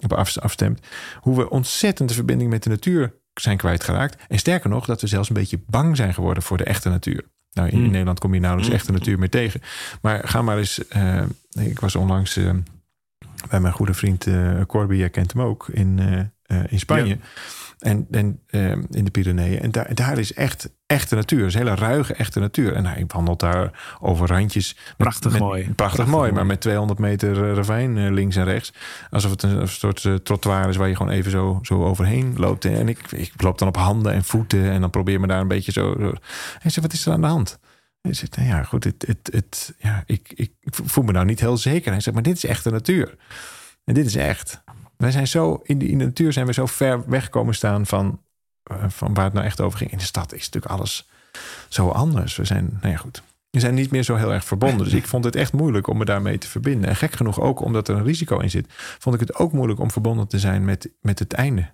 op 0.00 0.12
af- 0.12 0.38
afstemt... 0.38 0.80
hoe 1.20 1.36
we 1.36 1.50
ontzettend 1.50 2.08
de 2.08 2.14
verbinding 2.14 2.50
met 2.50 2.62
de 2.62 2.70
natuur 2.70 3.12
zijn 3.40 3.56
kwijtgeraakt. 3.56 4.16
En 4.28 4.38
sterker 4.38 4.70
nog, 4.70 4.86
dat 4.86 5.00
we 5.00 5.06
zelfs 5.06 5.28
een 5.28 5.34
beetje 5.34 5.60
bang 5.66 5.96
zijn 5.96 6.14
geworden 6.14 6.42
voor 6.42 6.56
de 6.56 6.64
echte 6.64 6.88
natuur. 6.88 7.24
Nou, 7.52 7.68
in, 7.68 7.74
in 7.74 7.80
Hmm. 7.80 7.90
Nederland 7.90 8.18
kom 8.18 8.34
je 8.34 8.40
nauwelijks 8.40 8.74
echte 8.74 8.92
natuur 8.92 9.18
meer 9.18 9.30
tegen. 9.30 9.60
Maar 10.00 10.28
ga 10.28 10.42
maar 10.42 10.58
eens... 10.58 10.88
eh, 10.88 11.22
ik 11.60 11.80
was 11.80 11.96
onlangs 11.96 12.36
eh, 12.36 12.50
bij 13.48 13.60
mijn 13.60 13.74
goede 13.74 13.94
vriend 13.94 14.26
eh 14.26 14.60
Corby, 14.66 14.94
jij 14.94 15.10
kent 15.10 15.32
hem 15.32 15.42
ook, 15.42 15.68
in, 15.68 15.98
in 16.68 16.78
Spanje. 16.78 17.18
En, 17.76 18.06
en 18.10 18.40
eh, 18.46 18.70
in 18.70 19.04
de 19.04 19.10
Pyreneeën. 19.10 19.60
En 19.60 19.70
daar, 19.70 19.94
daar 19.94 20.18
is 20.18 20.32
echt 20.32 20.70
echte 20.86 21.14
natuur. 21.14 21.38
Het 21.38 21.48
is 21.48 21.54
hele 21.54 21.74
ruige 21.74 22.14
echte 22.14 22.40
natuur. 22.40 22.72
En 22.74 22.86
hij 22.86 23.04
wandelt 23.06 23.40
daar 23.40 23.96
over 24.00 24.28
randjes. 24.28 24.74
met- 24.74 24.96
Prachtig 24.96 25.32
met- 25.32 25.40
mooi. 25.40 25.60
Prachtig, 25.60 25.74
Prachtig 25.76 26.06
mooi, 26.06 26.16
mooi. 26.20 26.32
maar 26.32 26.46
met 26.46 26.60
200 26.60 26.98
meter 26.98 27.48
eh, 27.48 27.54
ravijn 27.54 27.98
eh, 27.98 28.10
links 28.12 28.36
en 28.36 28.44
rechts. 28.44 28.72
Alsof 29.10 29.30
het 29.30 29.42
een, 29.42 29.68
soort 29.68 30.04
eh, 30.04 30.14
trottoir 30.14 30.68
is 30.68 30.76
waar 30.76 30.88
je 30.88 30.96
gewoon 30.96 31.12
even 31.12 31.30
zo, 31.30 31.58
zo 31.62 31.84
overheen 31.84 32.34
loopt. 32.36 32.64
En 32.64 32.88
ik, 32.88 33.12
ik 33.12 33.42
loop 33.42 33.58
dan 33.58 33.68
op 33.68 33.76
handen 33.76 34.12
en 34.12 34.24
voeten. 34.24 34.70
En 34.70 34.80
dan 34.80 34.90
probeer 34.90 35.20
me 35.20 35.26
daar 35.26 35.40
een 35.40 35.48
beetje 35.48 35.72
zo... 35.72 35.94
zo. 36.00 36.12
Hij 36.58 36.70
zegt, 36.70 36.80
wat 36.86 36.92
is 36.92 37.06
er 37.06 37.12
aan 37.12 37.20
de 37.20 37.26
hand? 37.26 37.58
Hij 38.00 38.14
zegt, 38.14 38.36
nou 38.36 38.48
ja, 38.48 38.62
goed, 38.62 38.84
het, 38.84 39.04
het, 39.06 39.28
het, 39.32 39.74
ja, 39.78 40.02
ik, 40.06 40.32
ik 40.34 40.52
voel 40.62 41.04
me 41.04 41.12
nou 41.12 41.24
niet 41.26 41.40
heel 41.40 41.56
zeker. 41.56 41.90
Hij 41.92 42.00
zegt, 42.00 42.14
maar 42.14 42.24
dit 42.24 42.36
is 42.36 42.44
echte 42.44 42.70
natuur. 42.70 43.14
En 43.84 43.94
dit 43.94 44.06
is 44.06 44.14
echt. 44.16 44.62
Wij 44.96 45.10
zijn 45.10 45.26
zo, 45.26 45.60
in 45.62 45.78
de, 45.78 45.88
in 45.88 45.98
de 45.98 46.04
natuur 46.04 46.32
zijn 46.32 46.46
we 46.46 46.52
zo 46.52 46.66
ver 46.66 47.08
wegkomen 47.08 47.54
staan 47.54 47.86
van, 47.86 48.20
eh, 48.62 48.84
van 48.88 49.14
waar 49.14 49.24
het 49.24 49.32
nou 49.32 49.46
echt 49.46 49.60
over 49.60 49.78
ging. 49.78 49.90
In 49.90 49.98
de 49.98 50.04
stad 50.04 50.32
is 50.32 50.44
natuurlijk 50.44 50.72
alles 50.72 51.08
zo 51.68 51.88
anders. 51.88 52.36
We 52.36 52.44
zijn, 52.44 52.78
nou 52.80 52.92
ja, 52.92 52.98
goed. 52.98 53.22
We 53.50 53.60
zijn 53.60 53.74
niet 53.74 53.90
meer 53.90 54.02
zo 54.02 54.14
heel 54.16 54.32
erg 54.32 54.44
verbonden. 54.44 54.84
Dus 54.84 54.92
ik 54.94 55.06
vond 55.06 55.24
het 55.24 55.36
echt 55.36 55.52
moeilijk 55.52 55.86
om 55.86 55.98
me 55.98 56.04
daarmee 56.04 56.38
te 56.38 56.48
verbinden. 56.48 56.88
En 56.88 56.96
gek 56.96 57.12
genoeg 57.12 57.40
ook, 57.40 57.60
omdat 57.60 57.88
er 57.88 57.96
een 57.96 58.04
risico 58.04 58.38
in 58.38 58.50
zit, 58.50 58.66
vond 58.98 59.14
ik 59.14 59.20
het 59.20 59.34
ook 59.34 59.52
moeilijk 59.52 59.80
om 59.80 59.90
verbonden 59.90 60.28
te 60.28 60.38
zijn 60.38 60.64
met, 60.64 60.90
met 61.00 61.18
het 61.18 61.32
einde. 61.32 61.70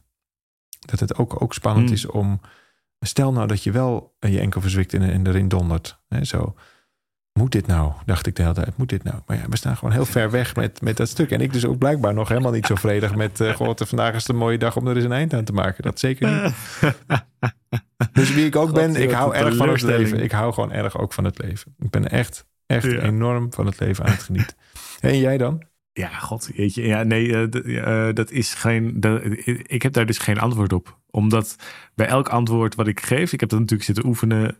Dat 0.80 1.00
het 1.00 1.16
ook, 1.16 1.42
ook 1.42 1.54
spannend 1.54 1.86
Hmm. 1.86 1.94
is 1.94 2.06
om. 2.06 2.40
Stel 3.00 3.32
nou 3.32 3.46
dat 3.46 3.62
je 3.62 3.70
wel 3.70 4.16
je 4.18 4.40
enkel 4.40 4.60
verzwikt 4.60 4.94
en, 4.94 5.02
en 5.02 5.26
erin 5.26 5.48
dondert. 5.48 5.98
Hè, 6.08 6.24
zo. 6.24 6.54
Moet 7.32 7.52
dit 7.52 7.66
nou? 7.66 7.92
Dacht 8.06 8.26
ik 8.26 8.36
de 8.36 8.42
hele 8.42 8.54
tijd. 8.54 8.76
Moet 8.76 8.88
dit 8.88 9.02
nou? 9.04 9.16
Maar 9.26 9.36
ja, 9.36 9.42
we 9.48 9.56
staan 9.56 9.76
gewoon 9.76 9.92
heel 9.94 10.04
ver 10.04 10.30
weg 10.30 10.56
met, 10.56 10.80
met 10.80 10.96
dat 10.96 11.08
stuk. 11.08 11.30
En 11.30 11.40
ik 11.40 11.52
dus 11.52 11.64
ook 11.66 11.78
blijkbaar 11.78 12.14
nog 12.14 12.28
helemaal 12.28 12.52
niet 12.52 12.66
zo 12.66 12.74
vredig 12.74 13.14
met... 13.14 13.40
eh 13.40 13.54
goh, 13.54 13.74
vandaag 13.76 14.14
is 14.14 14.28
een 14.28 14.36
mooie 14.36 14.58
dag 14.58 14.76
om 14.76 14.86
er 14.86 14.96
eens 14.96 15.04
een 15.04 15.12
eind 15.12 15.34
aan 15.34 15.44
te 15.44 15.52
maken. 15.52 15.82
Dat 15.82 15.98
zeker 15.98 16.42
niet. 16.42 16.54
Dus 18.12 18.34
wie 18.34 18.46
ik 18.46 18.56
ook 18.56 18.64
God, 18.68 18.74
ben, 18.74 18.96
ik 18.96 19.10
hou 19.10 19.34
erg 19.34 19.56
van 19.56 19.68
het 19.68 19.82
leven. 19.82 20.22
Ik 20.22 20.32
hou 20.32 20.52
gewoon 20.52 20.72
erg 20.72 20.98
ook 20.98 21.12
van 21.12 21.24
het 21.24 21.38
leven. 21.42 21.74
Ik 21.78 21.90
ben 21.90 22.08
echt, 22.10 22.46
echt 22.66 22.84
Ja. 22.90 22.98
enorm 23.00 23.52
van 23.52 23.66
het 23.66 23.80
leven 23.80 24.04
aan 24.04 24.10
het 24.10 24.22
genieten. 24.22 24.56
En 25.00 25.18
jij 25.18 25.38
dan? 25.38 25.62
Ja, 25.92 26.08
god, 26.08 26.50
jeetje. 26.54 26.82
Ja, 26.86 27.02
nee, 27.02 27.32
eh, 27.50 28.08
eh, 28.08 28.14
dat 28.14 28.30
is 28.30 28.54
geen. 28.54 29.00
dat- 29.00 29.22
ik 29.62 29.82
heb 29.82 29.92
daar 29.92 30.06
dus 30.06 30.18
geen 30.18 30.38
antwoord 30.38 30.72
op. 30.72 30.98
Omdat 31.10 31.56
bij 31.94 32.06
elk 32.06 32.28
antwoord 32.28 32.74
wat 32.74 32.86
ik 32.86 33.00
geef, 33.00 33.32
ik 33.32 33.40
heb 33.40 33.48
dat 33.48 33.58
natuurlijk 33.58 33.86
zitten 33.86 34.06
oefenen. 34.06 34.56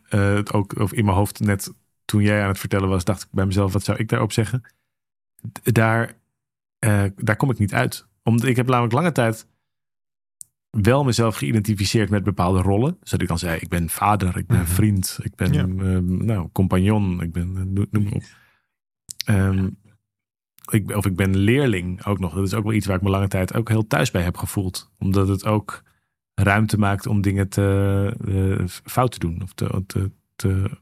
ook 0.52 0.78
of 0.80 0.92
in 0.92 1.04
mijn 1.04 1.16
hoofd 1.16 1.40
net 1.40 1.72
toen 2.12 2.22
jij 2.22 2.42
aan 2.42 2.48
het 2.48 2.58
vertellen 2.58 2.88
was, 2.88 3.04
dacht 3.04 3.22
ik 3.22 3.28
bij 3.30 3.46
mezelf, 3.46 3.72
wat 3.72 3.84
zou 3.84 3.98
ik 3.98 4.08
daarop 4.08 4.32
zeggen? 4.32 4.62
Daar, 5.62 6.12
eh, 6.78 7.04
daar 7.16 7.36
kom 7.36 7.50
ik 7.50 7.58
niet 7.58 7.74
uit. 7.74 8.06
Omdat 8.22 8.46
ik 8.48 8.56
heb 8.56 8.66
namelijk 8.66 8.92
lange 8.92 9.12
tijd 9.12 9.46
wel 10.70 11.04
mezelf 11.04 11.36
geïdentificeerd 11.36 12.10
met 12.10 12.24
bepaalde 12.24 12.60
rollen. 12.60 12.96
Dus 13.00 13.10
dat 13.10 13.22
ik 13.22 13.28
dan 13.28 13.38
zei, 13.38 13.58
ik 13.60 13.68
ben 13.68 13.88
vader, 13.88 14.36
ik 14.36 14.46
ben 14.46 14.56
Mhm. 14.56 14.66
vriend, 14.66 15.18
ik 15.22 15.34
ben 15.34 15.52
Ja. 15.52 15.62
eh, 15.62 15.98
nou, 16.02 16.48
compagnon, 16.52 17.22
ik 17.22 17.32
ben, 17.32 17.56
eh, 17.56 17.84
noem, 17.90 18.12
op. 18.12 18.22
Ehm, 19.24 19.68
ik, 20.70 20.90
of 20.96 21.06
ik 21.06 21.16
ben 21.16 21.36
leerling 21.36 22.04
ook 22.04 22.18
nog. 22.18 22.34
Dat 22.34 22.46
is 22.46 22.54
ook 22.54 22.64
wel 22.64 22.72
iets 22.72 22.86
waar 22.86 22.96
ik 22.96 23.02
me 23.02 23.10
lange 23.10 23.28
tijd 23.28 23.54
ook 23.54 23.68
heel 23.68 23.86
thuis 23.86 24.10
bij 24.10 24.22
heb 24.22 24.36
gevoeld. 24.36 24.90
Omdat 24.98 25.28
het 25.28 25.44
ook 25.44 25.82
ruimte 26.34 26.78
maakt 26.78 27.06
om 27.06 27.20
dingen 27.20 27.48
te, 27.48 28.16
eh, 28.26 28.66
fout 28.66 29.12
te 29.12 29.18
doen. 29.18 29.42
Of 29.42 29.52
te, 29.52 29.82
te, 29.86 30.10
te, 30.36 30.80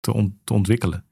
te, 0.00 0.12
on- 0.12 0.40
te 0.44 0.52
ontwikkelen. 0.52 1.04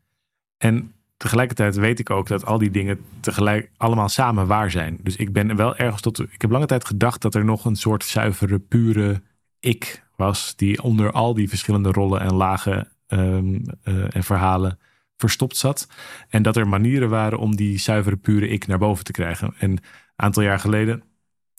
En 0.56 0.92
tegelijkertijd 1.16 1.76
weet 1.76 1.98
ik 1.98 2.10
ook 2.10 2.28
dat 2.28 2.44
al 2.44 2.58
die 2.58 2.70
dingen 2.70 3.00
tegelijk 3.20 3.70
allemaal 3.76 4.08
samen 4.08 4.46
waar 4.46 4.70
zijn. 4.70 4.98
Dus 5.02 5.16
ik 5.16 5.32
ben 5.32 5.56
wel 5.56 5.76
ergens 5.76 6.02
tot... 6.02 6.18
Ik 6.18 6.40
heb 6.40 6.50
lange 6.50 6.66
tijd 6.66 6.84
gedacht 6.84 7.22
dat 7.22 7.34
er 7.34 7.44
nog 7.44 7.64
een 7.64 7.76
soort 7.76 8.04
zuivere, 8.04 8.58
pure 8.58 9.22
ik 9.60 10.06
was, 10.16 10.56
die 10.56 10.82
onder 10.82 11.12
al 11.12 11.34
die 11.34 11.48
verschillende 11.48 11.90
rollen 11.90 12.20
en 12.20 12.34
lagen 12.34 12.88
ehm, 13.06 13.58
eh, 13.82 14.16
en 14.16 14.24
verhalen 14.24 14.78
verstopt 15.16 15.56
zat. 15.56 15.88
En 16.28 16.42
dat 16.42 16.56
er 16.56 16.68
manieren 16.68 17.08
waren 17.08 17.38
om 17.38 17.56
die 17.56 17.78
zuivere, 17.78 18.16
pure 18.16 18.48
ik 18.48 18.66
naar 18.66 18.78
boven 18.78 19.04
te 19.04 19.12
krijgen. 19.12 19.54
En 19.58 19.70
een 19.70 19.80
aantal 20.16 20.42
jaar 20.42 20.58
geleden 20.58 21.02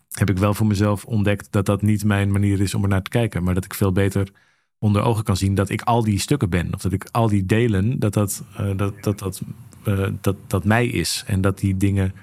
heb 0.09 0.29
ik 0.29 0.37
wel 0.37 0.53
voor 0.53 0.67
mezelf 0.67 1.05
ontdekt 1.05 1.51
dat 1.51 1.65
dat 1.65 1.81
niet 1.81 2.03
mijn 2.03 2.31
manier 2.31 2.61
is 2.61 2.73
om 2.73 2.83
er 2.83 2.89
naar 2.89 3.01
te 3.01 3.09
kijken. 3.09 3.43
Maar 3.43 3.53
dat 3.53 3.65
ik 3.65 3.73
veel 3.73 3.91
beter 3.91 4.31
onder 4.79 5.01
ogen 5.01 5.23
kan 5.23 5.37
zien 5.37 5.55
dat 5.55 5.69
ik 5.69 5.81
al 5.81 6.03
die 6.03 6.19
stukken 6.19 6.49
ben. 6.49 6.73
Of 6.73 6.81
dat 6.81 6.91
ik 6.91 7.07
al 7.11 7.27
die 7.27 7.45
delen, 7.45 7.99
dat 7.99 8.13
dat, 8.13 8.43
uh, 8.59 8.77
dat, 8.77 9.03
dat, 9.03 9.19
dat, 9.19 9.41
uh, 9.87 10.07
dat, 10.21 10.35
dat 10.47 10.65
mij 10.65 10.87
is. 10.87 11.23
En 11.27 11.41
dat 11.41 11.59
die 11.59 11.77
dingen, 11.77 12.13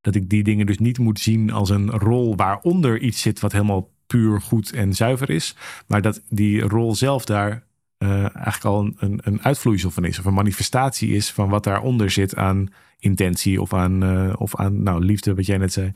dat 0.00 0.14
ik 0.14 0.28
die 0.28 0.42
dingen 0.42 0.66
dus 0.66 0.78
niet 0.78 0.98
moet 0.98 1.20
zien 1.20 1.52
als 1.52 1.70
een 1.70 1.90
rol 1.90 2.36
waaronder 2.36 3.00
iets 3.00 3.20
zit 3.20 3.40
wat 3.40 3.52
helemaal 3.52 3.90
puur 4.06 4.40
goed 4.40 4.72
en 4.72 4.94
zuiver 4.94 5.30
is. 5.30 5.56
Maar 5.86 6.02
dat 6.02 6.22
die 6.28 6.60
rol 6.60 6.94
zelf 6.94 7.24
daar 7.24 7.64
uh, 7.98 8.10
eigenlijk 8.18 8.64
al 8.64 8.92
een, 8.96 9.20
een, 9.22 9.42
uitvloeisel 9.42 9.90
van 9.90 10.04
is. 10.04 10.18
Of 10.18 10.24
een 10.24 10.34
manifestatie 10.34 11.14
is 11.14 11.30
van 11.30 11.48
wat 11.48 11.64
daaronder 11.64 12.10
zit 12.10 12.36
aan 12.36 12.68
intentie 12.98 13.60
of 13.60 13.74
aan, 13.74 14.36
of 14.36 14.56
aan 14.56 14.82
nou, 14.82 15.04
liefde, 15.04 15.34
wat 15.34 15.46
jij 15.46 15.58
net 15.58 15.72
zei. 15.72 15.92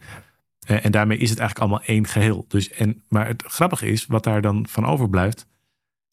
En 0.66 0.90
daarmee 0.92 1.18
is 1.18 1.30
het 1.30 1.38
eigenlijk 1.38 1.70
allemaal 1.70 1.86
één 1.88 2.06
geheel. 2.06 2.44
Dus, 2.48 2.70
en, 2.70 3.02
maar 3.08 3.26
het 3.26 3.42
grappige 3.42 3.86
is, 3.86 4.06
wat 4.06 4.24
daar 4.24 4.42
dan 4.42 4.66
van 4.68 4.86
overblijft, 4.86 5.46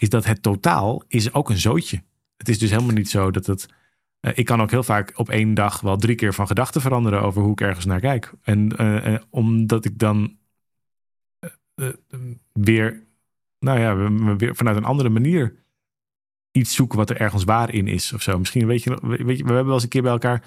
is 0.01 0.09
dat 0.09 0.25
het 0.25 0.41
totaal 0.41 1.03
is 1.07 1.33
ook 1.33 1.49
een 1.49 1.57
zootje. 1.57 2.03
Het 2.37 2.49
is 2.49 2.59
dus 2.59 2.69
helemaal 2.69 2.93
niet 2.93 3.09
zo 3.09 3.31
dat 3.31 3.45
het. 3.45 3.67
ik 4.33 4.45
kan 4.45 4.61
ook 4.61 4.71
heel 4.71 4.83
vaak 4.83 5.11
op 5.15 5.29
één 5.29 5.53
dag 5.53 5.79
wel 5.81 5.97
drie 5.97 6.15
keer 6.15 6.33
van 6.33 6.47
gedachten 6.47 6.81
veranderen 6.81 7.21
over 7.21 7.41
hoe 7.41 7.51
ik 7.51 7.61
ergens 7.61 7.85
naar 7.85 7.99
kijk. 7.99 8.33
En 8.41 8.75
omdat 9.29 9.85
ik 9.85 9.99
dan 9.99 10.37
weer, 12.53 13.03
nou 13.59 13.79
ja, 13.79 13.95
weer 14.35 14.55
vanuit 14.55 14.77
een 14.77 14.83
andere 14.83 15.09
manier 15.09 15.55
iets 16.51 16.75
zoeken 16.75 16.97
wat 16.97 17.09
er 17.09 17.19
ergens 17.19 17.43
waar 17.43 17.73
in 17.73 17.87
is 17.87 18.13
of 18.13 18.21
zo. 18.21 18.39
Misschien 18.39 18.67
weet 18.67 18.83
je, 18.83 18.97
weet 19.01 19.37
je 19.37 19.43
we 19.43 19.53
hebben 19.53 19.65
wel 19.65 19.73
eens 19.73 19.83
een 19.83 19.89
keer 19.89 20.01
bij 20.01 20.11
elkaar 20.11 20.43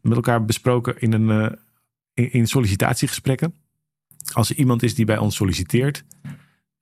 met 0.00 0.14
elkaar 0.14 0.44
besproken 0.44 1.00
in 1.00 1.12
een 1.12 1.58
in, 2.14 2.32
in, 2.32 2.46
sollicitatiegesprekken. 2.46 3.54
Als 4.32 4.50
er 4.50 4.56
iemand 4.56 4.82
is 4.82 4.94
die 4.94 5.04
bij 5.04 5.18
ons 5.18 5.36
solliciteert. 5.36 6.04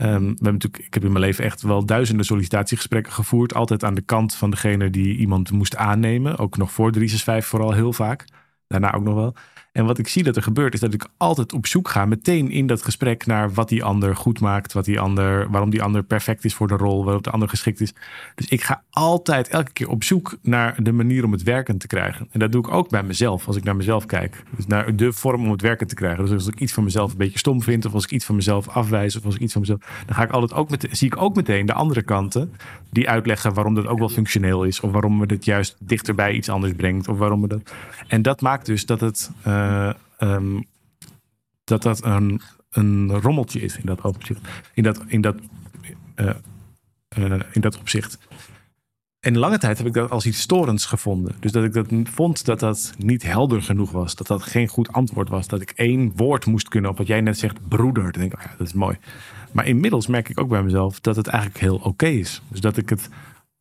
Um, 0.03 0.07
we 0.07 0.27
hebben 0.27 0.53
natuurlijk, 0.53 0.85
ik 0.85 0.95
heb 0.95 1.05
in 1.05 1.13
mijn 1.13 1.25
leven 1.25 1.45
echt 1.45 1.63
wel 1.63 1.85
duizenden 1.85 2.25
sollicitatiegesprekken 2.25 3.13
gevoerd. 3.13 3.55
Altijd 3.55 3.85
aan 3.85 3.95
de 3.95 4.01
kant 4.01 4.35
van 4.35 4.51
degene 4.51 4.91
die 4.91 5.17
iemand 5.17 5.51
moest 5.51 5.77
aannemen. 5.77 6.39
Ook 6.39 6.57
nog 6.57 6.73
voor 6.73 6.91
365 6.91 7.47
vooral 7.51 7.73
heel 7.73 7.93
vaak. 7.93 8.25
Daarna 8.67 8.93
ook 8.93 9.03
nog 9.03 9.15
wel. 9.15 9.35
En 9.73 9.85
wat 9.85 9.99
ik 9.99 10.09
zie 10.09 10.23
dat 10.23 10.37
er 10.37 10.43
gebeurt, 10.43 10.75
is 10.75 10.81
dat 10.81 10.95
ik 10.95 11.09
altijd 11.17 11.53
op 11.53 11.67
zoek 11.67 11.89
ga, 11.89 12.05
meteen 12.05 12.51
in 12.51 12.67
dat 12.67 12.83
gesprek, 12.83 13.27
naar 13.27 13.53
wat 13.53 13.69
die 13.69 13.85
ander 13.85 14.17
goed 14.17 14.41
maakt, 14.41 14.73
wat 14.73 14.85
die 14.85 15.01
ander, 15.01 15.51
waarom 15.51 15.71
die 15.71 15.83
ander 15.83 16.03
perfect 16.03 16.45
is 16.45 16.55
voor 16.55 16.69
de 16.69 16.77
rol, 16.77 17.05
waarop 17.05 17.23
de 17.23 17.31
ander 17.31 17.49
geschikt 17.49 17.81
is. 17.81 17.95
Dus 18.35 18.49
ik 18.49 18.63
ga 18.63 18.83
altijd 18.91 19.49
elke 19.49 19.73
keer 19.73 19.89
op 19.89 20.05
zoek 20.05 20.37
naar 20.43 20.83
de 20.83 20.93
manier 20.93 21.25
om 21.25 21.33
het 21.33 21.43
werken 21.43 21.79
te 21.79 21.87
krijgen. 21.87 22.29
En 22.31 22.39
dat 22.39 22.53
doe 22.53 22.67
ik 22.67 22.73
ook 22.73 22.89
bij 22.89 23.03
mezelf, 23.03 23.47
als 23.47 23.57
ik 23.57 23.65
naar 23.65 23.77
mezelf 23.77 24.07
kijk. 24.07 24.43
Dus 24.57 24.67
naar 24.67 24.97
de 24.97 25.13
vorm 25.13 25.45
om 25.45 25.51
het 25.51 25.63
werken 25.63 25.87
te 25.87 25.95
krijgen. 25.95 26.25
Dus 26.25 26.33
als 26.33 26.47
ik 26.47 26.61
iets 26.61 26.73
van 26.73 26.85
mezelf 26.85 27.13
een 27.13 27.19
beetje 27.19 27.39
stom 27.39 27.63
vind, 27.63 27.85
of 27.85 27.95
als 27.95 28.05
ik 28.05 28.11
iets 28.11 28.25
van 28.25 28.35
mezelf 28.35 28.69
afwijs, 28.69 29.17
of 29.17 29.25
als 29.25 29.35
ik 29.35 29.41
iets 29.41 29.53
van 29.53 29.61
mezelf. 29.61 29.81
Dan 30.07 30.15
ga 30.15 30.23
ik 30.23 30.31
altijd 30.31 30.55
ook 30.55 30.71
met, 30.71 30.89
zie 30.91 31.07
ik 31.07 31.23
ook 31.23 31.37
meteen 31.37 31.67
de 31.67 31.73
andere 31.73 32.03
kanten 32.03 32.53
die 32.91 33.09
uitleggen 33.09 33.55
waarom 33.55 33.75
dat 33.75 33.87
ook 33.87 33.99
wel 33.99 34.09
functioneel 34.09 34.65
is. 34.65 34.81
Of 34.81 34.93
waarom 34.93 35.21
we 35.21 35.27
het 35.35 35.45
juist 35.45 35.77
dichterbij 35.79 36.33
iets 36.33 36.49
anders 36.49 36.73
brengt. 36.73 37.09
Of 37.09 37.19
waarom 37.19 37.41
we 37.41 37.49
dat. 37.49 37.73
En 38.07 38.23
dat 38.23 38.41
maakt 38.41 38.67
dus 38.67 38.87
dat 38.87 39.01
het. 39.01 39.31
Uh, 39.47 39.60
um, 40.21 40.65
dat 41.65 41.83
dat 41.83 42.05
een, 42.05 42.41
een 42.71 43.21
rommeltje 43.21 43.61
is 43.61 43.77
in 43.77 43.87
dat 43.87 44.01
opzicht. 44.01 44.41
In 44.75 44.83
dat, 44.83 45.03
in 45.07 45.21
dat, 45.21 45.37
uh, 46.17 46.31
uh, 47.19 47.41
in 47.53 47.61
dat 47.61 47.79
opzicht. 47.79 48.19
En 49.21 49.39
lange 49.39 49.59
tijd 49.59 49.79
heb 49.79 49.87
ik 49.87 49.93
dat 49.93 50.11
als 50.11 50.27
iets 50.27 50.41
storends 50.41 50.87
gevonden. 50.87 51.37
Dus 51.41 51.53
dat 51.53 51.65
ik 51.65 51.73
dat 51.73 51.87
vond 52.05 52.45
dat 52.45 52.61
dat 52.61 52.95
niet 52.99 53.23
helder 53.23 53.63
genoeg 53.63 53.91
was. 53.91 54.15
Dat 54.15 54.27
dat 54.27 54.43
geen 54.43 54.69
goed 54.69 54.93
antwoord 54.93 55.29
was. 55.29 55.49
Dat 55.49 55.61
ik 55.61 55.71
één 55.71 56.13
woord 56.17 56.47
moest 56.47 56.69
kunnen 56.69 56.91
op 56.91 56.99
wat 56.99 57.07
jij 57.07 57.21
net 57.21 57.39
zegt, 57.39 57.69
broeder. 57.69 58.03
Dan 58.03 58.21
denk 58.21 58.33
ik, 58.33 58.39
oh 58.39 58.45
ja, 58.45 58.55
dat 58.59 58.67
is 58.67 58.73
mooi. 58.73 58.99
Maar 59.53 59.67
inmiddels 59.67 60.07
merk 60.07 60.29
ik 60.29 60.41
ook 60.41 60.49
bij 60.49 60.63
mezelf 60.63 61.01
dat 61.01 61.17
het 61.17 61.27
eigenlijk 61.27 61.61
heel 61.61 61.77
oké 61.77 62.07
is. 62.07 62.43
Dus 62.49 62.61
dat 62.61 62.77
ik 62.77 62.89
het 62.89 63.09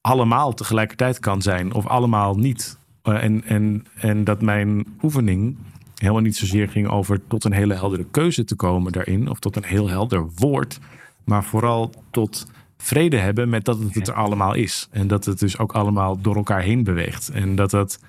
allemaal 0.01 0.53
tegelijkertijd 0.53 1.19
kan 1.19 1.41
zijn 1.41 1.73
of 1.73 1.87
allemaal 1.87 2.35
niet. 2.35 2.77
En, 3.01 3.43
en, 3.43 3.85
en 3.95 4.23
dat 4.23 4.41
mijn 4.41 4.85
oefening 5.01 5.57
helemaal 5.99 6.21
niet 6.21 6.37
zozeer 6.37 6.69
ging 6.69 6.87
over 6.87 7.27
tot 7.27 7.43
een 7.43 7.51
hele 7.51 7.73
heldere 7.73 8.05
keuze 8.11 8.43
te 8.43 8.55
komen 8.55 8.91
daarin, 8.91 9.29
of 9.29 9.39
tot 9.39 9.55
een 9.55 9.63
heel 9.63 9.89
helder 9.89 10.29
woord, 10.35 10.79
maar 11.23 11.43
vooral 11.43 11.91
tot 12.11 12.47
vrede 12.77 13.17
hebben 13.17 13.49
met 13.49 13.65
dat 13.65 13.79
het 13.79 14.07
er 14.07 14.13
allemaal 14.13 14.53
is. 14.53 14.87
En 14.91 15.07
dat 15.07 15.25
het 15.25 15.39
dus 15.39 15.57
ook 15.57 15.71
allemaal 15.71 16.21
door 16.21 16.35
elkaar 16.35 16.61
heen 16.61 16.83
beweegt. 16.83 17.29
En 17.29 17.55
dat 17.55 17.69
dat. 17.69 17.99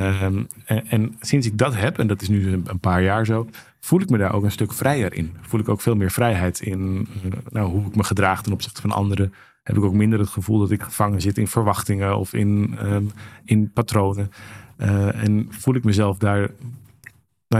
Um, 0.00 0.46
en, 0.64 1.16
sinds 1.20 1.46
ik 1.46 1.58
dat 1.58 1.74
heb, 1.76 1.98
en 1.98 2.06
dat 2.06 2.22
is 2.22 2.28
nu 2.28 2.52
een 2.52 2.78
paar 2.80 3.02
jaar 3.02 3.26
zo, 3.26 3.48
voel 3.80 4.00
ik 4.00 4.10
me 4.10 4.18
daar 4.18 4.32
ook 4.32 4.44
een 4.44 4.50
stuk 4.50 4.72
vrijer 4.72 5.14
in. 5.14 5.36
Voel 5.40 5.60
ik 5.60 5.68
ook 5.68 5.80
veel 5.80 5.94
meer 5.94 6.10
vrijheid 6.10 6.60
in 6.60 7.08
uh, 7.24 7.32
nou, 7.48 7.70
hoe 7.70 7.86
ik 7.86 7.96
me 7.96 8.04
gedraag 8.04 8.42
ten 8.42 8.52
opzichte 8.52 8.80
van 8.80 8.90
anderen. 8.90 9.32
Heb 9.62 9.76
ik 9.76 9.82
ook 9.82 9.94
minder 9.94 10.18
het 10.18 10.28
gevoel 10.28 10.58
dat 10.58 10.70
ik 10.70 10.82
gevangen 10.82 11.20
zit 11.20 11.38
in 11.38 11.48
verwachtingen 11.48 12.18
of 12.18 12.32
in, 12.32 12.76
um, 12.82 13.10
in 13.44 13.70
patronen. 13.72 14.30
Uh, 14.78 15.22
en 15.22 15.46
voel 15.50 15.74
ik 15.74 15.84
mezelf 15.84 16.18
daar 16.18 16.50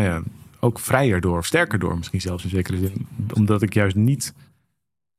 nou 0.01 0.09
ja, 0.09 0.23
ook 0.61 0.79
vrijer 0.79 1.21
door, 1.21 1.39
of 1.39 1.47
sterker 1.47 1.79
door 1.79 1.97
misschien 1.97 2.21
zelfs 2.21 2.45
in 2.45 2.51
zekere 2.51 2.79
zin. 2.79 3.07
Omdat 3.35 3.63
ik 3.63 3.75
juist 3.75 3.97
niet 3.97 4.35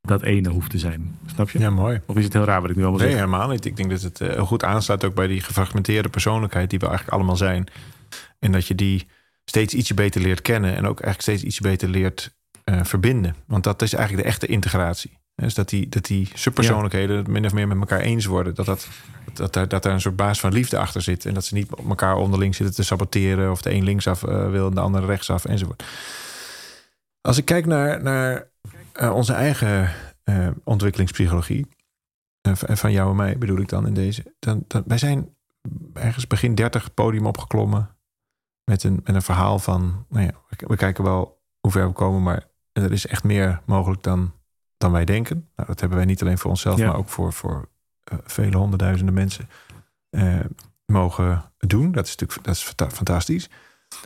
dat 0.01 0.21
ene 0.21 0.49
hoeft 0.49 0.69
te 0.69 0.79
zijn. 0.79 1.17
Snap 1.25 1.49
je? 1.49 1.59
Ja, 1.59 1.69
mooi. 1.69 2.01
Of 2.05 2.15
is 2.15 2.23
het 2.23 2.33
heel 2.33 2.43
raar 2.43 2.61
wat 2.61 2.69
ik 2.69 2.75
nu 2.75 2.81
allemaal 2.81 2.99
nee, 2.99 3.09
zeg? 3.09 3.19
Nee, 3.19 3.27
helemaal 3.27 3.53
niet. 3.53 3.65
Ik 3.65 3.75
denk 3.75 3.89
dat 3.89 4.01
het 4.01 4.19
heel 4.19 4.45
goed 4.45 4.63
aansluit 4.63 5.05
ook 5.05 5.13
bij 5.13 5.27
die 5.27 5.41
gefragmenteerde 5.41 6.09
persoonlijkheid 6.09 6.69
die 6.69 6.79
we 6.79 6.85
eigenlijk 6.85 7.17
allemaal 7.17 7.35
zijn. 7.35 7.67
En 8.39 8.51
dat 8.51 8.67
je 8.67 8.75
die 8.75 9.07
steeds 9.45 9.73
ietsje 9.73 9.93
beter 9.93 10.21
leert 10.21 10.41
kennen 10.41 10.75
en 10.75 10.85
ook 10.85 10.99
eigenlijk 10.99 11.21
steeds 11.21 11.43
ietsje 11.43 11.61
beter 11.61 11.89
leert 11.89 12.35
uh, 12.65 12.83
verbinden. 12.83 13.35
Want 13.45 13.63
dat 13.63 13.81
is 13.81 13.93
eigenlijk 13.93 14.23
de 14.23 14.29
echte 14.29 14.47
integratie. 14.47 15.17
Dus 15.41 15.53
dat 15.53 15.69
die, 15.69 15.89
dat 15.89 16.05
die 16.05 16.29
subpersoonlijkheden 16.33 17.17
ja. 17.17 17.23
min 17.27 17.45
of 17.45 17.53
meer 17.53 17.67
met 17.67 17.77
elkaar 17.77 17.99
eens 17.99 18.25
worden. 18.25 18.55
Dat, 18.55 18.65
dat, 18.65 18.87
dat, 19.33 19.53
daar, 19.53 19.67
dat 19.67 19.83
daar 19.83 19.93
een 19.93 20.01
soort 20.01 20.15
baas 20.15 20.39
van 20.39 20.53
liefde 20.53 20.77
achter 20.77 21.01
zit. 21.01 21.25
En 21.25 21.33
dat 21.33 21.45
ze 21.45 21.53
niet 21.53 21.75
op 21.75 21.89
elkaar 21.89 22.15
onderling 22.15 22.55
zitten 22.55 22.75
te 22.75 22.83
saboteren. 22.83 23.51
Of 23.51 23.61
de 23.61 23.73
een 23.73 23.83
linksaf 23.83 24.23
uh, 24.23 24.49
wil 24.49 24.67
en 24.67 24.73
de 24.73 24.79
ander 24.79 25.05
rechtsaf 25.05 25.45
enzovoort. 25.45 25.83
Als 27.21 27.37
ik 27.37 27.45
kijk 27.45 27.65
naar, 27.65 28.03
naar 28.03 28.49
uh, 29.01 29.15
onze 29.15 29.33
eigen 29.33 29.93
uh, 30.25 30.47
ontwikkelingspsychologie. 30.63 31.67
van 32.57 32.91
jou 32.91 33.09
en 33.09 33.15
mij 33.15 33.37
bedoel 33.37 33.59
ik 33.59 33.67
dan 33.69 33.87
in 33.87 33.93
deze. 33.93 34.35
Dan, 34.39 34.63
dan, 34.67 34.83
wij 34.85 34.97
zijn 34.97 35.35
ergens 35.93 36.27
begin 36.27 36.55
30 36.55 36.93
podium 36.93 37.25
opgeklommen. 37.25 37.95
Met 38.63 38.83
een, 38.83 39.01
met 39.03 39.15
een 39.15 39.21
verhaal 39.21 39.59
van. 39.59 40.05
Nou 40.09 40.25
ja, 40.25 40.31
we 40.67 40.75
kijken 40.75 41.03
wel 41.03 41.41
hoe 41.59 41.71
ver 41.71 41.87
we 41.87 41.93
komen. 41.93 42.23
Maar 42.23 42.47
er 42.71 42.91
is 42.91 43.07
echt 43.07 43.23
meer 43.23 43.61
mogelijk 43.65 44.03
dan 44.03 44.35
dan 44.77 44.91
wij 44.91 45.05
denken. 45.05 45.49
Nou, 45.55 45.67
dat 45.67 45.79
hebben 45.79 45.97
wij 45.97 46.07
niet 46.07 46.21
alleen 46.21 46.37
voor 46.37 46.49
onszelf, 46.49 46.77
ja. 46.77 46.87
maar 46.87 46.97
ook 46.97 47.09
voor, 47.09 47.33
voor 47.33 47.69
uh, 48.11 48.19
vele 48.23 48.57
honderdduizenden 48.57 49.13
mensen 49.13 49.49
uh, 50.09 50.39
mogen 50.85 51.51
doen. 51.57 51.91
Dat 51.91 52.05
is 52.05 52.15
natuurlijk 52.15 52.45
dat 52.45 52.55
is 52.55 52.63
fantastisch. 52.93 53.49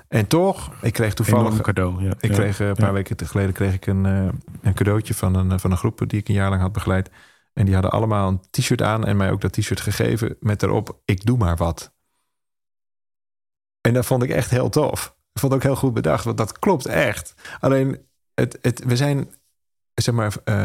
En 0.07 0.27
toch, 0.27 0.71
ik 0.81 0.93
kreeg 0.93 1.13
toevallig 1.13 1.53
een 1.53 1.61
cadeau. 1.61 2.03
Ja. 2.03 2.13
Ik 2.19 2.29
ja. 2.29 2.35
kreeg 2.35 2.59
een 2.59 2.75
paar 2.75 2.93
weken 2.93 3.27
geleden 3.27 3.53
kreeg 3.53 3.73
ik 3.73 3.85
een, 3.85 4.05
uh, 4.05 4.29
een 4.61 4.73
cadeautje 4.73 5.13
van 5.13 5.35
een, 5.35 5.59
van 5.59 5.71
een 5.71 5.77
groep 5.77 6.03
die 6.07 6.19
ik 6.19 6.27
een 6.27 6.33
jaar 6.33 6.49
lang 6.49 6.61
had 6.61 6.71
begeleid. 6.71 7.09
En 7.53 7.65
die 7.65 7.73
hadden 7.73 7.91
allemaal 7.91 8.27
een 8.27 8.41
t-shirt 8.49 8.81
aan 8.81 9.05
en 9.05 9.17
mij 9.17 9.31
ook 9.31 9.41
dat 9.41 9.53
t-shirt 9.53 9.81
gegeven 9.81 10.37
met 10.39 10.63
erop: 10.63 11.01
ik 11.05 11.25
doe 11.25 11.37
maar 11.37 11.57
wat. 11.57 11.93
En 13.81 13.93
dat 13.93 14.05
vond 14.05 14.23
ik 14.23 14.29
echt 14.29 14.49
heel 14.49 14.69
tof. 14.69 15.15
Ik 15.33 15.39
vond 15.39 15.53
het 15.53 15.61
ook 15.61 15.67
heel 15.67 15.79
goed 15.79 15.93
bedacht, 15.93 16.23
want 16.23 16.37
dat 16.37 16.59
klopt 16.59 16.85
echt. 16.85 17.33
Alleen, 17.59 18.07
het, 18.33 18.57
het, 18.61 18.83
we 18.83 18.95
zijn 18.95 19.29
zeg 20.01 20.15
maar, 20.15 20.33
uh, 20.45 20.55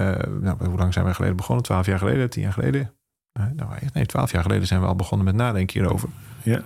nou, 0.40 0.66
hoe 0.66 0.78
lang 0.78 0.92
zijn 0.92 1.04
we 1.04 1.14
geleden 1.14 1.36
begonnen? 1.36 1.64
Twaalf 1.64 1.86
jaar 1.86 1.98
geleden, 1.98 2.30
tien 2.30 2.42
jaar 2.42 2.52
geleden? 2.52 2.92
Nou, 3.32 3.70
nee, 3.92 4.06
twaalf 4.06 4.32
jaar 4.32 4.42
geleden 4.42 4.66
zijn 4.66 4.80
we 4.80 4.86
al 4.86 4.96
begonnen 4.96 5.26
met 5.26 5.34
nadenken 5.34 5.80
hierover. 5.80 6.08
Ja. 6.42 6.62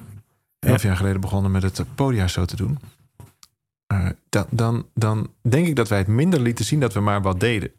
Elf 0.58 0.82
ja. 0.82 0.88
jaar 0.88 0.96
geleden 0.96 1.20
begonnen 1.20 1.50
met 1.50 1.62
het 1.62 1.84
podia 1.94 2.28
zo 2.28 2.44
te 2.44 2.56
doen. 2.56 2.78
Uh, 3.92 4.08
dan, 4.28 4.46
dan, 4.50 4.86
dan 4.94 5.30
denk 5.42 5.66
ik 5.66 5.76
dat 5.76 5.88
wij 5.88 5.98
het 5.98 6.06
minder 6.06 6.40
lieten 6.40 6.64
zien 6.64 6.80
dat 6.80 6.92
we 6.92 7.00
maar 7.00 7.22
wat 7.22 7.40
deden. 7.40 7.70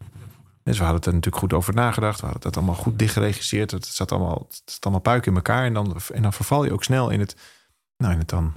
Dus 0.64 0.78
we 0.78 0.84
hadden 0.84 1.02
er 1.02 1.14
natuurlijk 1.14 1.44
goed 1.44 1.54
over 1.54 1.74
nagedacht. 1.74 2.20
We 2.20 2.26
hadden 2.26 2.44
dat 2.44 2.58
allemaal 2.58 2.76
goed 2.76 3.00
dichtgeregisseerd. 3.00 3.72
Het 3.72 3.86
zat 3.86 4.12
allemaal, 4.12 4.46
het 4.48 4.62
zat 4.66 4.84
allemaal 4.84 5.02
puik 5.02 5.26
in 5.26 5.36
elkaar. 5.36 5.66
En 5.66 5.74
dan, 5.74 5.96
en 6.14 6.22
dan 6.22 6.34
verval 6.34 6.66
je 6.66 6.74
ook 6.74 6.84
snel 6.84 7.10
in 7.10 7.20
het, 7.20 7.36
nou, 7.98 8.14
in 8.14 8.20
het 8.20 8.30
dan, 8.30 8.54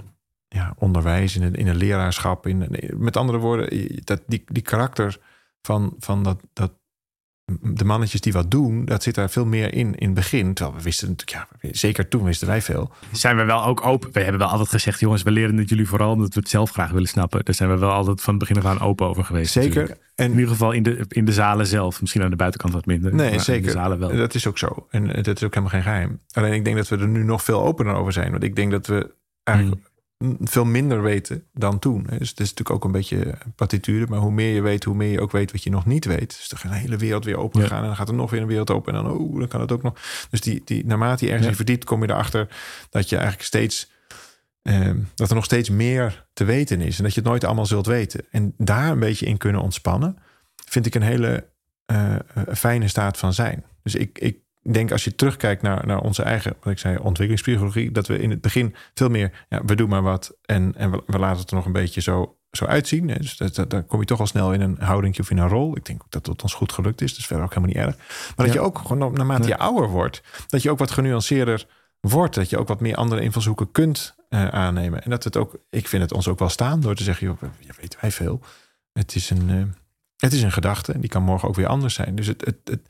ja, 0.47 0.73
onderwijs, 0.77 1.35
in 1.35 1.43
een, 1.43 1.55
in 1.55 1.67
een 1.67 1.75
leraarschap. 1.75 2.47
In, 2.47 2.77
met 2.97 3.17
andere 3.17 3.37
woorden, 3.37 3.89
dat, 4.03 4.21
die, 4.27 4.43
die 4.47 4.63
karakter 4.63 5.19
van, 5.65 5.95
van 5.99 6.23
dat, 6.23 6.41
dat 6.53 6.71
de 7.61 7.85
mannetjes 7.85 8.21
die 8.21 8.33
wat 8.33 8.51
doen, 8.51 8.85
dat 8.85 9.03
zit 9.03 9.15
daar 9.15 9.29
veel 9.29 9.45
meer 9.45 9.73
in 9.73 9.95
in 9.95 10.05
het 10.05 10.13
begin. 10.13 10.53
Terwijl 10.53 10.77
we 10.77 10.83
wisten 10.83 11.09
natuurlijk, 11.09 11.47
ja, 11.61 11.69
zeker 11.71 12.07
toen 12.07 12.23
wisten 12.23 12.47
wij 12.47 12.61
veel. 12.61 12.91
Zijn 13.11 13.37
we 13.37 13.43
wel 13.43 13.65
ook 13.65 13.85
open? 13.85 14.11
We 14.11 14.19
hebben 14.19 14.39
wel 14.39 14.49
altijd 14.49 14.69
gezegd, 14.69 14.99
jongens, 14.99 15.23
we 15.23 15.31
leren 15.31 15.57
het 15.57 15.69
jullie 15.69 15.87
vooral 15.87 16.11
omdat 16.11 16.33
we 16.33 16.39
het 16.39 16.49
zelf 16.49 16.71
graag 16.71 16.91
willen 16.91 17.07
snappen. 17.07 17.45
Daar 17.45 17.55
zijn 17.55 17.69
we 17.69 17.77
wel 17.77 17.91
altijd 17.91 18.21
van 18.21 18.33
het 18.33 18.47
begin 18.47 18.63
af 18.63 18.69
aan 18.69 18.87
open 18.87 19.07
over 19.07 19.23
geweest. 19.23 19.51
Zeker. 19.51 19.69
natuurlijk. 19.69 19.99
En 20.15 20.25
in 20.25 20.31
ieder 20.31 20.49
geval 20.49 20.71
in 20.71 20.83
de, 20.83 21.05
in 21.07 21.25
de 21.25 21.33
zalen 21.33 21.67
zelf. 21.67 22.01
Misschien 22.01 22.23
aan 22.23 22.29
de 22.29 22.35
buitenkant 22.35 22.73
wat 22.73 22.85
minder. 22.85 23.13
Nee, 23.13 23.39
zeker. 23.39 23.55
In 23.55 23.61
de 23.61 23.71
zalen 23.71 23.99
wel. 23.99 24.15
Dat 24.15 24.35
is 24.35 24.47
ook 24.47 24.57
zo. 24.57 24.87
En 24.89 25.07
dat 25.07 25.35
is 25.35 25.43
ook 25.43 25.53
helemaal 25.53 25.69
geen 25.69 25.83
geheim. 25.83 26.19
Alleen 26.31 26.53
ik 26.53 26.65
denk 26.65 26.75
dat 26.77 26.87
we 26.87 26.97
er 26.97 27.07
nu 27.07 27.23
nog 27.23 27.43
veel 27.43 27.63
opener 27.63 27.93
over 27.93 28.13
zijn. 28.13 28.31
Want 28.31 28.43
ik 28.43 28.55
denk 28.55 28.71
dat 28.71 28.87
we 28.87 29.13
eigenlijk 29.43 29.81
veel 30.39 30.65
minder 30.65 31.01
weten 31.01 31.43
dan 31.53 31.79
toen. 31.79 32.03
Dus 32.03 32.29
het 32.29 32.39
is 32.39 32.49
natuurlijk 32.49 32.69
ook 32.69 32.83
een 32.83 32.91
beetje 32.91 33.37
partituur. 33.55 34.09
Maar 34.09 34.19
hoe 34.19 34.31
meer 34.31 34.53
je 34.53 34.61
weet, 34.61 34.83
hoe 34.83 34.95
meer 34.95 35.11
je 35.11 35.21
ook 35.21 35.31
weet 35.31 35.51
wat 35.51 35.63
je 35.63 35.69
nog 35.69 35.85
niet 35.85 36.05
weet. 36.05 36.27
Dus 36.37 36.47
dan 36.49 36.59
gaat 36.59 36.71
een 36.71 36.77
hele 36.77 36.97
wereld 36.97 37.25
weer 37.25 37.37
open 37.37 37.61
Ja. 37.61 37.67
gaan. 37.67 37.81
En 37.81 37.85
dan 37.87 37.95
gaat 37.95 38.07
er 38.09 38.13
nog 38.15 38.31
weer 38.31 38.41
een 38.41 38.47
wereld 38.47 38.69
open. 38.71 38.95
En 38.95 39.03
dan, 39.03 39.11
oh, 39.17 39.39
dan 39.39 39.47
kan 39.47 39.61
het 39.61 39.71
ook 39.71 39.83
nog. 39.83 39.93
Dus 40.29 40.41
die, 40.41 40.61
die, 40.65 40.85
naarmate 40.85 41.23
je 41.25 41.25
ergens 41.31 41.43
Ja. 41.45 41.49
in 41.51 41.55
verdiept, 41.57 41.83
kom 41.85 42.01
je 42.03 42.09
erachter 42.09 42.47
dat 42.89 43.09
je 43.09 43.15
eigenlijk 43.15 43.45
steeds. 43.47 43.91
eh, 44.61 44.89
dat 45.15 45.29
er 45.29 45.35
nog 45.35 45.45
steeds 45.45 45.69
meer 45.69 46.25
te 46.33 46.43
weten 46.43 46.81
is. 46.81 46.97
En 46.97 47.03
dat 47.03 47.13
je 47.13 47.19
het 47.19 47.29
nooit 47.29 47.43
allemaal 47.43 47.65
zult 47.65 47.85
weten. 47.85 48.25
En 48.31 48.53
daar 48.57 48.91
een 48.91 48.99
beetje 48.99 49.25
in 49.25 49.37
kunnen 49.37 49.61
ontspannen. 49.61 50.17
Vind 50.65 50.85
ik 50.85 50.95
een 50.95 51.01
hele 51.01 51.49
eh, 51.85 52.15
eh, 52.15 52.19
fijne 52.53 52.87
staat 52.87 53.17
van 53.17 53.33
zijn. 53.33 53.63
Dus 53.83 53.95
ik, 53.95 54.19
ik 54.19 54.37
denk 54.73 54.91
als 54.91 55.03
je 55.03 55.15
terugkijkt 55.15 55.61
naar, 55.61 55.87
naar 55.87 55.99
onze 55.99 56.23
eigen, 56.23 56.55
wat 56.61 56.73
ik 56.73 56.79
zei, 56.79 56.97
ontwikkelingspsychologie, 56.97 57.91
dat 57.91 58.07
we 58.07 58.19
in 58.19 58.29
het 58.29 58.41
begin 58.41 58.75
veel 58.93 59.09
meer, 59.09 59.45
ja, 59.49 59.61
we 59.65 59.75
doen 59.75 59.89
maar 59.89 60.01
wat 60.01 60.37
en, 60.41 60.73
en 60.75 60.91
we, 60.91 61.03
we 61.05 61.19
laten 61.19 61.39
het 61.39 61.49
er 61.49 61.55
nog 61.55 61.65
een 61.65 61.71
beetje 61.71 62.01
zo, 62.01 62.37
zo 62.51 62.65
uitzien. 62.65 63.09
Hè. 63.09 63.15
Dus 63.15 63.37
dat, 63.37 63.55
dat, 63.55 63.69
dan 63.69 63.85
kom 63.85 63.99
je 63.99 64.05
toch 64.05 64.19
al 64.19 64.27
snel 64.27 64.53
in 64.53 64.61
een 64.61 64.77
houding 64.79 65.19
of 65.19 65.29
in 65.29 65.37
een 65.37 65.49
rol. 65.49 65.77
Ik 65.77 65.85
denk 65.85 66.03
ook 66.03 66.11
dat 66.11 66.25
het 66.25 66.41
ons 66.41 66.53
goed 66.53 66.71
gelukt 66.71 67.01
is, 67.01 67.15
dus 67.15 67.25
verder 67.25 67.45
ook 67.45 67.53
helemaal 67.53 67.75
niet 67.75 67.85
erg. 67.85 67.97
Maar 68.35 68.45
dat 68.45 68.55
je 68.55 68.61
ook 68.61 68.77
gewoon 68.77 69.13
naarmate 69.13 69.47
je 69.47 69.57
ouder 69.57 69.89
wordt, 69.89 70.21
dat 70.47 70.61
je 70.61 70.71
ook 70.71 70.79
wat 70.79 70.91
genuanceerder 70.91 71.67
wordt, 71.99 72.35
dat 72.35 72.49
je 72.49 72.57
ook 72.57 72.67
wat 72.67 72.81
meer 72.81 72.95
andere 72.95 73.21
invalshoeken 73.21 73.71
kunt 73.71 74.15
eh, 74.29 74.47
aannemen. 74.47 75.03
En 75.03 75.09
dat 75.09 75.23
het 75.23 75.37
ook, 75.37 75.57
ik 75.69 75.87
vind 75.87 76.01
het 76.01 76.13
ons 76.13 76.27
ook 76.27 76.39
wel 76.39 76.49
staan 76.49 76.81
door 76.81 76.95
te 76.95 77.03
zeggen, 77.03 77.27
joh, 77.27 77.41
ja, 77.59 77.73
weten 77.81 77.99
wij 78.01 78.11
veel. 78.11 78.41
Het 78.93 79.15
is 79.15 79.29
een, 79.29 79.49
eh, 79.49 79.63
het 80.17 80.33
is 80.33 80.41
een 80.41 80.51
gedachte 80.51 80.93
en 80.93 80.99
die 80.99 81.09
kan 81.09 81.23
morgen 81.23 81.47
ook 81.47 81.55
weer 81.55 81.67
anders 81.67 81.93
zijn. 81.93 82.15
Dus 82.15 82.27
het, 82.27 82.45
het, 82.45 82.57
het, 82.63 82.81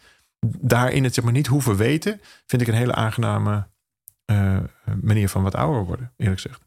daarin 0.60 1.04
het 1.04 1.14
zeg 1.14 1.24
maar 1.24 1.34
niet 1.34 1.48
hoeven 1.48 1.76
weten, 1.76 2.20
vind 2.46 2.62
ik 2.62 2.68
een 2.68 2.74
hele 2.74 2.96
aangename 2.96 3.68
eh, 4.26 4.58
manier 5.02 5.30
van 5.30 5.44
wat 5.44 5.56
ouder 5.56 5.86
worden, 5.86 6.12
eerlijk 6.18 6.42
gezegd. 6.42 6.64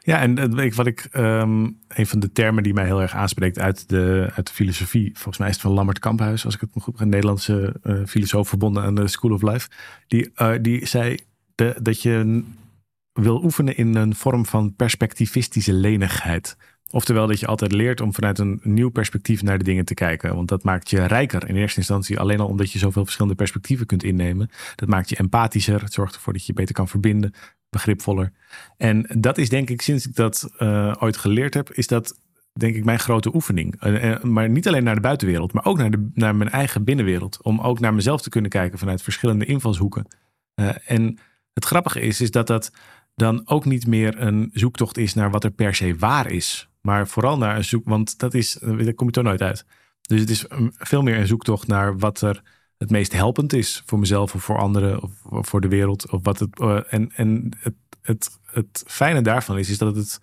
Ja, 0.00 0.20
en 0.20 0.74
wat 0.74 0.86
ik, 0.86 1.08
ehm, 1.10 1.70
een 1.88 2.06
van 2.06 2.20
de 2.20 2.32
termen 2.32 2.62
die 2.62 2.74
mij 2.74 2.84
heel 2.84 3.02
erg 3.02 3.14
aanspreekt 3.14 3.58
uit 3.58 3.88
de, 3.88 4.30
uit 4.34 4.46
de 4.46 4.52
filosofie, 4.52 5.10
volgens 5.12 5.38
mij 5.38 5.48
is 5.48 5.54
het 5.54 5.62
van 5.62 5.72
Lammert 5.72 5.98
Kamphuis, 5.98 6.44
als 6.44 6.54
ik 6.54 6.60
het 6.60 6.74
me 6.74 6.80
goed 6.80 7.00
een 7.00 7.08
Nederlandse 7.08 7.74
eh, 7.82 8.00
filosoof 8.06 8.48
verbonden 8.48 8.82
aan 8.82 8.94
de 8.94 9.08
School 9.08 9.32
of 9.32 9.42
Life. 9.42 9.68
Die, 10.06 10.30
eh, 10.34 10.52
die 10.60 10.86
zei 10.86 11.18
dat 11.80 12.02
je 12.02 12.44
wil 13.12 13.44
oefenen 13.44 13.76
in 13.76 13.94
een 13.94 14.14
vorm 14.14 14.46
van 14.46 14.74
perspectivistische 14.74 15.72
lenigheid. 15.72 16.56
Oftewel 16.90 17.26
dat 17.26 17.40
je 17.40 17.46
altijd 17.46 17.72
leert 17.72 18.00
om 18.00 18.14
vanuit 18.14 18.38
een 18.38 18.60
nieuw 18.62 18.88
perspectief 18.88 19.42
naar 19.42 19.58
de 19.58 19.64
dingen 19.64 19.84
te 19.84 19.94
kijken. 19.94 20.34
Want 20.34 20.48
dat 20.48 20.62
maakt 20.62 20.90
je 20.90 21.06
rijker 21.06 21.48
in 21.48 21.56
eerste 21.56 21.78
instantie. 21.78 22.18
Alleen 22.18 22.40
al 22.40 22.46
omdat 22.46 22.72
je 22.72 22.78
zoveel 22.78 23.02
verschillende 23.02 23.36
perspectieven 23.36 23.86
kunt 23.86 24.02
innemen. 24.02 24.50
Dat 24.74 24.88
maakt 24.88 25.08
je 25.08 25.16
empathischer. 25.16 25.82
Het 25.82 25.92
zorgt 25.92 26.14
ervoor 26.14 26.32
dat 26.32 26.46
je 26.46 26.52
beter 26.52 26.74
kan 26.74 26.88
verbinden. 26.88 27.34
Begripvoller. 27.70 28.32
En 28.76 29.06
dat 29.18 29.38
is 29.38 29.48
denk 29.48 29.70
ik, 29.70 29.82
sinds 29.82 30.06
ik 30.06 30.14
dat 30.14 30.50
eh, 30.58 30.94
ooit 30.98 31.16
geleerd 31.16 31.54
heb, 31.54 31.72
is 31.72 31.86
dat 31.86 32.18
denk 32.52 32.74
ik 32.74 32.84
mijn 32.84 32.98
grote 32.98 33.34
oefening. 33.34 33.80
Maar 34.22 34.48
niet 34.48 34.68
alleen 34.68 34.84
naar 34.84 34.94
de 34.94 35.00
buitenwereld, 35.00 35.52
maar 35.52 35.64
ook 35.64 35.78
naar, 35.78 35.90
de, 35.90 36.10
naar 36.14 36.36
mijn 36.36 36.50
eigen 36.50 36.84
binnenwereld. 36.84 37.42
Om 37.42 37.60
ook 37.60 37.80
naar 37.80 37.94
mezelf 37.94 38.22
te 38.22 38.28
kunnen 38.28 38.50
kijken 38.50 38.78
vanuit 38.78 39.02
verschillende 39.02 39.44
invalshoeken. 39.44 40.06
Eh, 40.54 40.68
en 40.86 41.18
het 41.52 41.64
grappige 41.64 42.00
is, 42.00 42.20
is 42.20 42.30
dat 42.30 42.46
dat 42.46 42.72
dan 43.14 43.42
ook 43.44 43.64
niet 43.64 43.86
meer 43.86 44.20
een 44.20 44.50
zoektocht 44.52 44.96
is 44.98 45.14
naar 45.14 45.30
wat 45.30 45.44
er 45.44 45.50
per 45.50 45.74
se 45.74 45.96
waar 45.96 46.30
is. 46.30 46.68
Maar 46.86 47.08
vooral 47.08 47.38
naar 47.38 47.56
een 47.56 47.64
zoek, 47.64 47.88
want 47.88 48.18
dat 48.18 48.34
is, 48.34 48.58
daar 48.60 48.94
kom 48.94 49.06
je 49.06 49.12
toch 49.12 49.24
nooit 49.24 49.42
uit. 49.42 49.66
Dus 50.00 50.20
het 50.20 50.30
is 50.30 50.44
veel 50.76 51.02
meer 51.02 51.18
een 51.18 51.26
zoektocht 51.26 51.66
naar 51.66 51.98
wat 51.98 52.20
er 52.20 52.42
het 52.78 52.90
meest 52.90 53.12
helpend 53.12 53.52
is 53.52 53.82
voor 53.86 53.98
mezelf 53.98 54.34
of 54.34 54.42
voor 54.42 54.58
anderen 54.58 55.02
of 55.02 55.48
voor 55.48 55.60
de 55.60 55.68
wereld. 55.68 56.10
Of 56.10 56.20
wat 56.22 56.38
het, 56.38 56.60
eh, 56.60 56.80
en 56.88 57.12
en 57.14 57.56
het, 57.60 57.74
het, 58.02 58.38
het 58.44 58.84
fijne 58.86 59.22
daarvan 59.22 59.58
is, 59.58 59.70
is 59.70 59.78
dat 59.78 59.96
het 59.96 60.20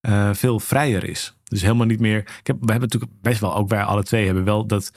eh, 0.00 0.34
veel 0.34 0.60
vrijer 0.60 1.04
is. 1.04 1.36
Dus 1.44 1.62
helemaal 1.62 1.86
niet 1.86 2.00
meer. 2.00 2.18
Ik 2.18 2.46
heb, 2.46 2.56
we 2.60 2.70
hebben 2.70 2.88
natuurlijk 2.88 3.12
best 3.20 3.40
wel, 3.40 3.56
ook 3.56 3.68
wij 3.68 3.82
alle 3.82 4.02
twee 4.02 4.26
hebben 4.26 4.44
wel 4.44 4.66
dat, 4.66 4.92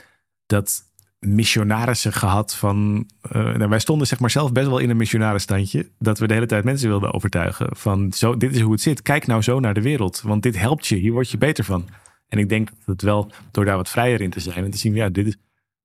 dat 0.45 0.88
missionarissen 1.19 2.13
gehad 2.13 2.55
van. 2.55 3.07
eh, 3.21 3.43
nou, 3.55 3.69
wij 3.69 3.79
stonden 3.79 4.07
zeg 4.07 4.19
maar 4.19 4.29
zelf 4.29 4.51
best 4.51 4.67
wel 4.67 4.77
in 4.77 4.89
een 4.89 4.97
missionarenstandje. 4.97 5.89
Dat 5.99 6.19
we 6.19 6.27
de 6.27 6.33
hele 6.33 6.45
tijd 6.45 6.63
mensen 6.63 6.89
wilden 6.89 7.13
overtuigen 7.13 7.67
van 7.75 8.13
zo, 8.13 8.37
dit 8.37 8.55
is 8.55 8.61
hoe 8.61 8.71
het 8.71 8.81
zit. 8.81 9.01
Kijk 9.01 9.27
nou 9.27 9.41
zo 9.41 9.59
naar 9.59 9.73
de 9.73 9.81
wereld. 9.81 10.21
Want 10.21 10.43
dit 10.43 10.57
helpt 10.57 10.87
je. 10.87 10.95
Hier 10.95 11.11
word 11.11 11.29
je 11.29 11.37
beter 11.37 11.63
van. 11.63 11.87
En 12.27 12.39
ik 12.39 12.49
denk 12.49 12.69
dat 12.69 12.85
het 12.85 13.01
wel 13.01 13.31
door 13.51 13.65
daar 13.65 13.75
wat 13.75 13.89
vrijer 13.89 14.21
in 14.21 14.29
te 14.29 14.39
zijn 14.39 14.63
en 14.63 14.71
te 14.71 14.77
zien, 14.77 14.93
ja, 14.93 15.09
dit 15.09 15.27
is, 15.27 15.35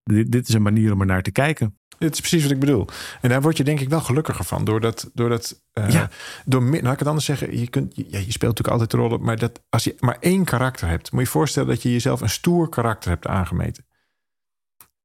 dit, 0.03 0.33
dit 0.33 0.49
is 0.49 0.55
een 0.55 0.63
manier 0.63 0.93
om 0.93 1.01
er 1.01 1.07
naar 1.07 1.23
te 1.23 1.31
kijken. 1.31 1.79
Dit 1.99 2.13
is 2.13 2.19
precies 2.21 2.43
wat 2.43 2.51
ik 2.53 2.59
bedoel. 2.61 2.87
En 3.21 3.29
daar 3.29 3.43
word 3.43 3.57
je 3.57 3.65
denk 3.65 3.81
ik 3.81 3.89
wel 3.89 4.01
gelukkiger 4.01 4.45
van. 4.45 4.65
Doordat, 4.65 5.11
doordat 5.15 5.63
eh, 5.73 5.91
Ja. 5.91 6.11
door, 6.45 6.63
laat 6.63 6.93
ik 6.93 6.99
het 6.99 7.09
anders 7.09 7.27
zeggen. 7.27 7.59
Je, 7.61 7.69
kunt, 7.69 7.93
ja, 7.97 8.03
je 8.19 8.33
speelt 8.33 8.57
natuurlijk 8.59 8.69
altijd 8.69 8.93
rollen. 8.93 9.23
Maar 9.23 9.39
dat, 9.39 9.63
als 9.69 9.85
je 9.85 9.95
maar 9.99 10.17
één 10.21 10.45
karakter 10.45 10.89
hebt. 10.89 11.11
Moet 11.11 11.21
je 11.21 11.27
je 11.27 11.33
voorstellen 11.33 11.69
dat 11.69 11.83
je 11.83 11.93
jezelf 11.93 12.21
een 12.21 12.29
stoer 12.31 12.69
karakter 12.69 13.11
hebt 13.11 13.27
aangemeten. 13.27 13.85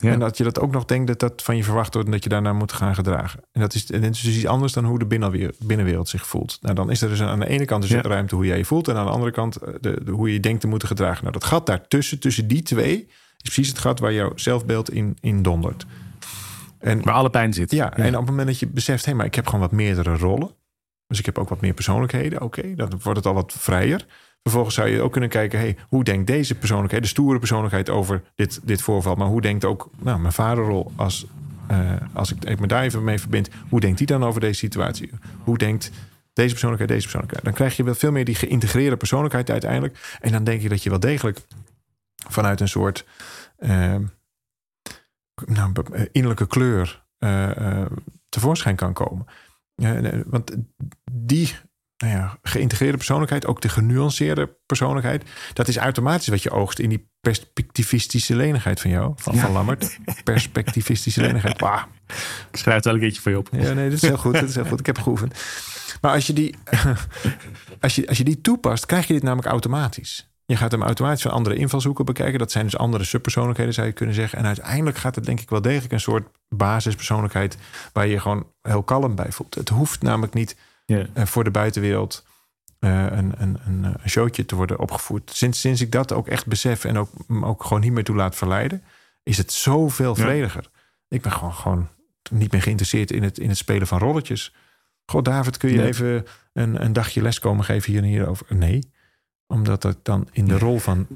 Ja. 0.01 0.11
En 0.11 0.19
dat 0.19 0.37
je 0.37 0.43
dat 0.43 0.59
ook 0.59 0.71
nog 0.71 0.85
denkt 0.85 1.07
dat 1.07 1.19
dat 1.19 1.41
van 1.43 1.57
je 1.57 1.63
verwacht 1.63 1.93
wordt. 1.93 2.07
En 2.07 2.13
dat 2.13 2.23
je 2.23 2.29
daarnaar 2.29 2.55
moet 2.55 2.71
gaan 2.71 2.95
gedragen. 2.95 3.39
En 3.51 3.61
dat 3.61 3.73
is, 3.73 3.91
en 3.91 4.01
dat 4.01 4.11
is 4.15 4.21
dus 4.21 4.35
iets 4.35 4.45
anders 4.45 4.73
dan 4.73 4.85
hoe 4.85 4.99
de 4.99 5.05
binnenwereld, 5.05 5.57
binnenwereld 5.59 6.09
zich 6.09 6.27
voelt. 6.27 6.57
Nou, 6.61 6.75
dan 6.75 6.91
is 6.91 7.01
er 7.01 7.09
dus 7.09 7.21
aan 7.21 7.39
de 7.39 7.47
ene 7.47 7.65
kant 7.65 7.81
dus 7.81 7.91
Ja. 7.91 8.01
ruimte 8.01 8.35
hoe 8.35 8.45
jij 8.45 8.57
je 8.57 8.65
voelt. 8.65 8.87
En 8.87 8.95
aan 8.95 9.05
de 9.05 9.11
andere 9.11 9.31
kant 9.31 9.55
eh, 9.55 9.73
de, 9.81 10.01
de- 10.03 10.11
hoe 10.11 10.27
je 10.27 10.33
je 10.33 10.39
denkt 10.39 10.61
te 10.61 10.67
moeten 10.67 10.87
gedragen. 10.87 11.21
Nou, 11.21 11.33
dat 11.33 11.43
gat 11.43 11.65
daartussen, 11.65 12.19
tussen 12.19 12.47
die 12.47 12.61
twee. 12.61 13.05
Is 13.07 13.53
precies 13.53 13.67
het 13.67 13.79
gat 13.79 13.99
waar 13.99 14.13
jouw 14.13 14.31
zelfbeeld 14.35 14.91
in, 14.91 15.17
in 15.21 15.41
dondert. 15.41 15.85
En 16.79 17.01
Waar 17.03 17.13
alle 17.13 17.29
pijn 17.29 17.53
zit. 17.53 17.71
ja, 17.71 17.93
en 17.93 18.13
op 18.13 18.19
het 18.21 18.29
moment 18.29 18.47
dat 18.47 18.59
je 18.59 18.67
beseft, 18.67 19.05
hé, 19.05 19.13
maar 19.13 19.25
ik 19.25 19.35
heb 19.35 19.45
gewoon 19.45 19.59
wat 19.61 19.71
meerdere 19.71 20.17
rollen. 20.17 20.49
Dus 21.07 21.19
ik 21.19 21.25
heb 21.25 21.37
ook 21.37 21.49
wat 21.49 21.61
meer 21.61 21.73
persoonlijkheden. 21.73 22.41
Oké, 22.41 22.75
dan 22.75 22.89
wordt 23.03 23.17
het 23.17 23.25
al 23.27 23.33
wat 23.33 23.53
vrijer. 23.57 24.05
Vervolgens 24.49 24.75
zou 24.75 24.89
je 24.89 25.01
ook 25.01 25.11
kunnen 25.11 25.29
kijken, 25.29 25.59
hey, 25.59 25.77
hoe 25.87 26.03
denkt 26.03 26.27
deze 26.27 26.55
persoonlijkheid, 26.55 27.03
de 27.03 27.09
stoere 27.09 27.39
persoonlijkheid 27.39 27.89
over 27.89 28.21
dit, 28.35 28.59
dit 28.63 28.81
voorval, 28.81 29.15
maar 29.15 29.27
hoe 29.27 29.41
denkt 29.41 29.65
ook 29.65 29.89
nou, 29.99 30.19
mijn 30.19 30.33
vaderrol 30.33 30.91
als, 30.95 31.25
eh, 31.67 31.95
als 32.13 32.33
ik, 32.33 32.59
me 32.59 32.67
daar 32.67 32.83
even 32.83 33.03
mee 33.03 33.19
verbind, 33.19 33.49
hoe 33.69 33.79
denkt 33.79 33.97
die 33.97 34.07
dan 34.07 34.23
over 34.23 34.41
deze 34.41 34.59
situatie? 34.59 35.09
Hoe 35.43 35.57
denkt 35.57 35.91
deze 36.33 36.49
persoonlijkheid, 36.49 36.89
deze 36.89 37.01
persoonlijkheid? 37.01 37.43
Dan 37.43 37.53
krijg 37.53 37.77
je 37.77 37.83
wel 37.83 37.95
veel 37.95 38.11
meer 38.11 38.25
die 38.25 38.35
geïntegreerde 38.35 38.97
persoonlijkheid 38.97 39.49
uiteindelijk. 39.49 40.17
En 40.21 40.31
dan 40.31 40.43
denk 40.43 40.61
je 40.61 40.69
dat 40.69 40.83
je 40.83 40.89
wel 40.89 40.99
degelijk 40.99 41.39
vanuit 42.27 42.59
een 42.59 42.67
soort 42.67 43.05
eh, 43.57 43.95
nou, 45.45 45.73
eh, 45.93 46.05
innerlijke 46.11 46.47
kleur 46.47 47.05
eh, 47.17 47.85
tevoorschijn 48.29 48.75
kan 48.75 48.93
komen. 48.93 49.25
Want 50.25 50.55
die 51.11 51.55
nou 51.99 52.13
ja, 52.13 52.37
geïntegreerde 52.41 52.97
persoonlijkheid, 52.97 53.45
ook 53.45 53.61
de 53.61 53.69
genuanceerde 53.69 54.55
persoonlijkheid, 54.65 55.23
dat 55.53 55.67
is 55.67 55.77
automatisch 55.77 56.27
wat 56.27 56.43
je 56.43 56.51
oogst 56.51 56.79
in 56.79 56.89
die 56.89 57.09
perspectivistische 57.21 58.35
lenigheid 58.35 58.81
van 58.81 58.91
jou, 58.91 59.13
van, 59.15 59.35
van 59.35 59.51
Lammert. 59.51 59.97
Perspectivistische 60.23 61.21
lenigheid. 61.21 61.59
Wauw. 61.65 61.87
Ik 62.51 62.57
schrijf 62.57 62.75
het 62.75 62.85
wel 62.85 62.93
een 62.93 62.99
keertje 62.99 63.21
voor 63.21 63.31
je 63.31 63.37
op. 63.37 63.49
Ja, 63.51 63.73
nee, 63.73 63.89
dat 63.89 63.97
is 63.97 64.01
heel 64.01 64.17
goed. 64.17 64.33
Dat 64.33 64.49
is 64.49 64.55
heel 64.55 64.65
goed. 64.65 64.79
Ik 64.79 64.85
heb 64.85 64.99
geoefend. 64.99 65.43
Maar 66.01 66.13
als 66.13 66.27
je 66.27 66.33
die, 66.33 66.55
als 67.81 67.95
je, 67.95 68.07
als 68.07 68.17
je 68.17 68.23
die 68.23 68.41
toepast, 68.41 68.85
krijg 68.85 69.07
je 69.07 69.13
dit 69.13 69.23
namelijk 69.23 69.47
automatisch. 69.47 70.29
Je 70.45 70.55
gaat 70.55 70.71
hem 70.71 70.83
automatisch 70.83 71.21
van 71.21 71.31
andere 71.31 71.55
invalshoeken 71.55 72.05
bekijken. 72.05 72.39
Dat 72.39 72.51
zijn 72.51 72.65
dus 72.65 72.77
andere 72.77 73.03
subpersoonlijkheden, 73.03 73.73
zou 73.73 73.87
je 73.87 73.93
kunnen 73.93 74.15
zeggen. 74.15 74.39
En 74.39 74.45
uiteindelijk 74.45 74.97
gaat 74.97 75.15
het 75.15 75.25
denk 75.25 75.39
ik 75.39 75.49
wel 75.49 75.61
degelijk 75.61 75.93
een 75.93 75.99
soort 75.99 76.27
basispersoonlijkheid... 76.49 77.57
waar 77.93 78.05
je 78.05 78.11
je 78.11 78.19
gewoon 78.19 78.47
heel 78.61 78.83
kalm 78.83 79.15
bij 79.15 79.31
voelt. 79.31 79.55
Het 79.55 79.69
hoeft 79.69 80.01
namelijk 80.01 80.33
niet 80.33 80.55
Eh, 80.89 81.25
voor 81.25 81.43
de 81.43 81.51
buitenwereld 81.51 82.25
eh, 82.79 83.05
een, 83.09 83.41
een, 83.41 83.59
een, 83.65 83.83
een 83.83 84.09
showtje 84.09 84.45
te 84.45 84.55
worden 84.55 84.79
opgevoerd. 84.79 85.31
Sinds, 85.33 85.59
sinds 85.59 85.81
ik 85.81 85.91
dat 85.91 86.11
ook 86.11 86.27
echt 86.27 86.45
besef 86.45 86.85
en 86.85 86.97
ook, 86.97 87.09
ook 87.41 87.63
gewoon 87.63 87.81
niet 87.81 87.91
meer 87.91 88.03
toe 88.03 88.15
laat 88.15 88.35
verleiden... 88.35 88.83
is 89.23 89.37
het 89.37 89.51
zoveel 89.51 90.15
Ja. 90.17 90.23
vrediger. 90.23 90.69
Ik 91.07 91.21
ben 91.21 91.31
gewoon, 91.31 91.53
gewoon 91.53 91.87
niet 92.31 92.51
meer 92.51 92.61
geïnteresseerd 92.61 93.11
in 93.11 93.23
het, 93.23 93.39
in 93.39 93.49
het 93.49 93.57
spelen 93.57 93.87
van 93.87 93.99
rolletjes. 93.99 94.55
Goh, 95.05 95.23
David, 95.23 95.57
kun 95.57 95.69
je 95.71 95.83
even 95.83 96.25
een, 96.53 96.83
een 96.83 96.93
dagje 96.93 97.21
les 97.21 97.39
komen 97.39 97.65
geven 97.65 97.91
hier 97.91 98.01
en 98.01 98.07
hierover? 98.07 98.45
Nee, 98.49 98.91
omdat 99.47 99.83
ik 99.83 99.97
dan 100.03 100.27
in 100.31 100.45
de 100.45 100.57
rol 100.57 100.79
van 100.79 101.07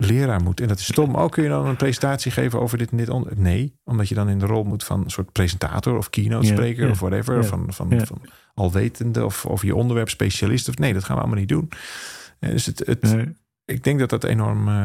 leraar 0.00 0.42
moet. 0.42 0.60
En 0.60 0.68
dat 0.68 0.78
is 0.78 0.84
stom. 0.86 1.14
Ook 1.16 1.32
kun 1.32 1.42
je 1.42 1.48
dan 1.48 1.66
een 1.66 1.76
presentatie 1.76 2.30
geven 2.32 2.60
over 2.60 2.78
dit 2.78 2.90
en 2.90 2.96
dit? 2.96 3.08
onder- 3.08 3.32
Nee, 3.36 3.74
omdat 3.84 4.08
je 4.08 4.14
dan 4.14 4.28
in 4.28 4.38
de 4.38 4.46
rol 4.46 4.64
moet 4.64 4.84
van 4.84 5.04
een 5.04 5.10
soort 5.10 5.32
presentator 5.32 5.96
of 5.96 6.10
keynote 6.10 6.46
spreker 6.46 6.84
ja, 6.84 6.90
of 6.90 7.00
whatever. 7.00 7.36
ja, 7.36 7.42
Van, 7.42 7.72
van, 7.72 7.86
ja. 7.90 8.04
van 8.04 8.20
alwetende 8.54 9.24
of, 9.24 9.46
of 9.46 9.62
je 9.62 9.74
onderwerp 9.74 10.08
specialist. 10.08 10.68
Of, 10.68 10.78
nee, 10.78 10.92
dat 10.92 11.04
gaan 11.04 11.14
we 11.16 11.20
allemaal 11.22 11.38
niet 11.40 11.48
doen. 11.48 11.68
Eh, 12.38 12.50
Dus 12.50 12.66
het, 12.66 12.82
het, 12.86 13.02
Nee. 13.02 13.36
ik 13.64 13.84
denk 13.84 13.98
dat 13.98 14.10
dat 14.10 14.24
enorm 14.24 14.68
eh, 14.68 14.84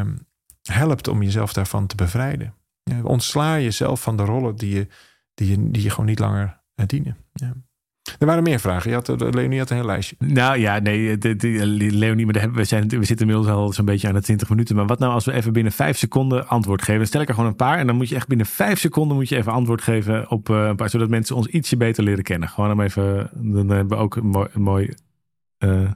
helpt 0.62 1.08
om 1.08 1.22
jezelf 1.22 1.52
daarvan 1.52 1.86
te 1.86 1.96
bevrijden. 1.96 2.54
Ontsla 3.02 3.58
jezelf 3.58 4.02
van 4.02 4.16
de 4.16 4.24
rollen 4.24 4.56
die 4.56 4.74
je, 4.74 4.86
die 5.34 5.50
je, 5.50 5.70
die 5.70 5.82
je 5.82 5.90
gewoon 5.90 6.06
niet 6.06 6.18
langer 6.18 6.60
eh, 6.74 6.86
dienen. 6.86 7.16
Ja. 7.32 7.52
Er 8.18 8.26
waren 8.26 8.42
meer 8.42 8.60
vragen. 8.60 8.90
Je 8.90 8.96
had, 8.96 9.08
eh, 9.08 9.30
Leonie 9.30 9.58
had 9.58 9.70
een 9.70 9.76
heel 9.76 9.86
lijstje. 9.86 10.16
Nou 10.18 10.58
ja, 10.58 10.78
nee, 10.78 11.18
de, 11.18 11.36
de, 11.36 11.66
Leonie, 11.92 12.24
maar 12.24 12.32
de, 12.34 12.38
hebben- 12.40 12.58
we, 12.58 12.64
zijn, 12.64 12.88
we 12.88 13.04
zitten 13.04 13.28
inmiddels 13.28 13.56
al 13.56 13.72
zo'n 13.72 13.84
beetje 13.84 14.08
aan 14.08 14.14
de 14.14 14.22
20 14.22 14.48
minuten. 14.48 14.76
Maar 14.76 14.86
wat 14.86 14.98
nou 14.98 15.12
als 15.12 15.24
we 15.24 15.32
even 15.32 15.52
binnen 15.52 15.72
vijf 15.72 15.96
seconden 15.96 16.48
antwoord 16.48 16.80
geven? 16.82 16.96
Dan 16.98 17.06
stel 17.06 17.20
ik 17.20 17.28
er 17.28 17.34
gewoon 17.34 17.50
een 17.50 17.56
paar. 17.56 17.78
En 17.78 17.86
dan 17.86 17.96
moet 17.96 18.08
je 18.08 18.14
echt 18.14 18.28
binnen 18.28 18.46
vijf 18.46 18.78
seconden 18.78 19.16
moet 19.16 19.28
je 19.28 19.36
even 19.36 19.52
antwoord 19.52 19.82
geven 19.82 20.30
op 20.30 20.50
eh, 20.50 20.66
een 20.66 20.76
paar. 20.76 20.90
Zodat 20.90 21.08
mensen 21.08 21.36
ons 21.36 21.46
ietsje 21.46 21.76
beter 21.76 22.04
leren 22.04 22.24
kennen. 22.24 22.48
Gewoon 22.48 22.70
om 22.70 22.80
even, 22.80 23.30
dan 23.34 23.68
hebben 23.68 23.96
we 23.98 24.02
ook 24.04 24.16
een 24.16 24.26
mooi, 24.26 24.48
een 24.52 24.62
mooi 24.62 24.94
eh, 25.58 25.90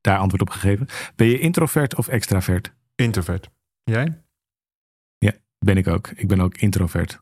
daar 0.00 0.18
antwoord 0.18 0.42
op 0.42 0.50
gegeven. 0.50 0.86
Ben 1.16 1.26
je 1.26 1.38
introvert 1.38 1.94
of 1.96 2.08
extravert? 2.08 2.74
Introvert. 2.94 3.48
Jij? 3.84 4.18
Ben 5.64 5.76
ik 5.76 5.86
ook. 5.88 6.08
Ik 6.16 6.28
ben 6.28 6.40
ook 6.40 6.56
introvert. 6.56 7.20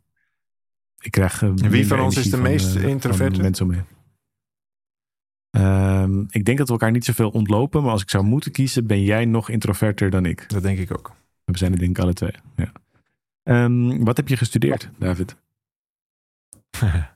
Ik 1.01 1.11
krijg. 1.11 1.42
eh, 1.42 1.51
wie 1.55 1.87
van 1.87 2.01
ons 2.01 2.16
is 2.16 2.31
de 2.31 2.37
meest 2.37 2.77
eh, 2.77 2.85
introverte? 2.85 3.40
Mensen 3.40 3.64
om 3.66 3.70
me 3.70 3.79
Ehm, 5.59 6.25
ik 6.29 6.44
denk 6.44 6.59
dat 6.59 6.66
we 6.66 6.73
elkaar 6.73 6.90
niet 6.90 7.05
zoveel 7.05 7.31
ontlopen, 7.31 7.83
maar 7.83 7.92
als 7.92 8.03
ik 8.03 8.11
zou 8.11 8.25
moeten 8.25 8.53
kiezen, 8.53 8.87
ben 8.87 9.03
jij 9.03 9.25
nog 9.25 9.49
introverter 9.49 10.11
dan 10.11 10.25
ik. 10.27 10.49
Dat 10.49 10.62
denk 10.62 10.79
ik 10.79 10.99
ook. 10.99 11.12
We 11.44 11.59
zijn 11.59 11.71
het 11.71 11.81
denk 11.81 11.97
ik 11.97 12.03
alle 12.03 12.12
twee. 12.12 12.35
Ja. 12.57 12.73
Ehm, 13.42 14.05
wat 14.05 14.16
heb 14.16 14.29
je 14.29 14.37
gestudeerd, 14.37 14.90
David? 14.99 15.37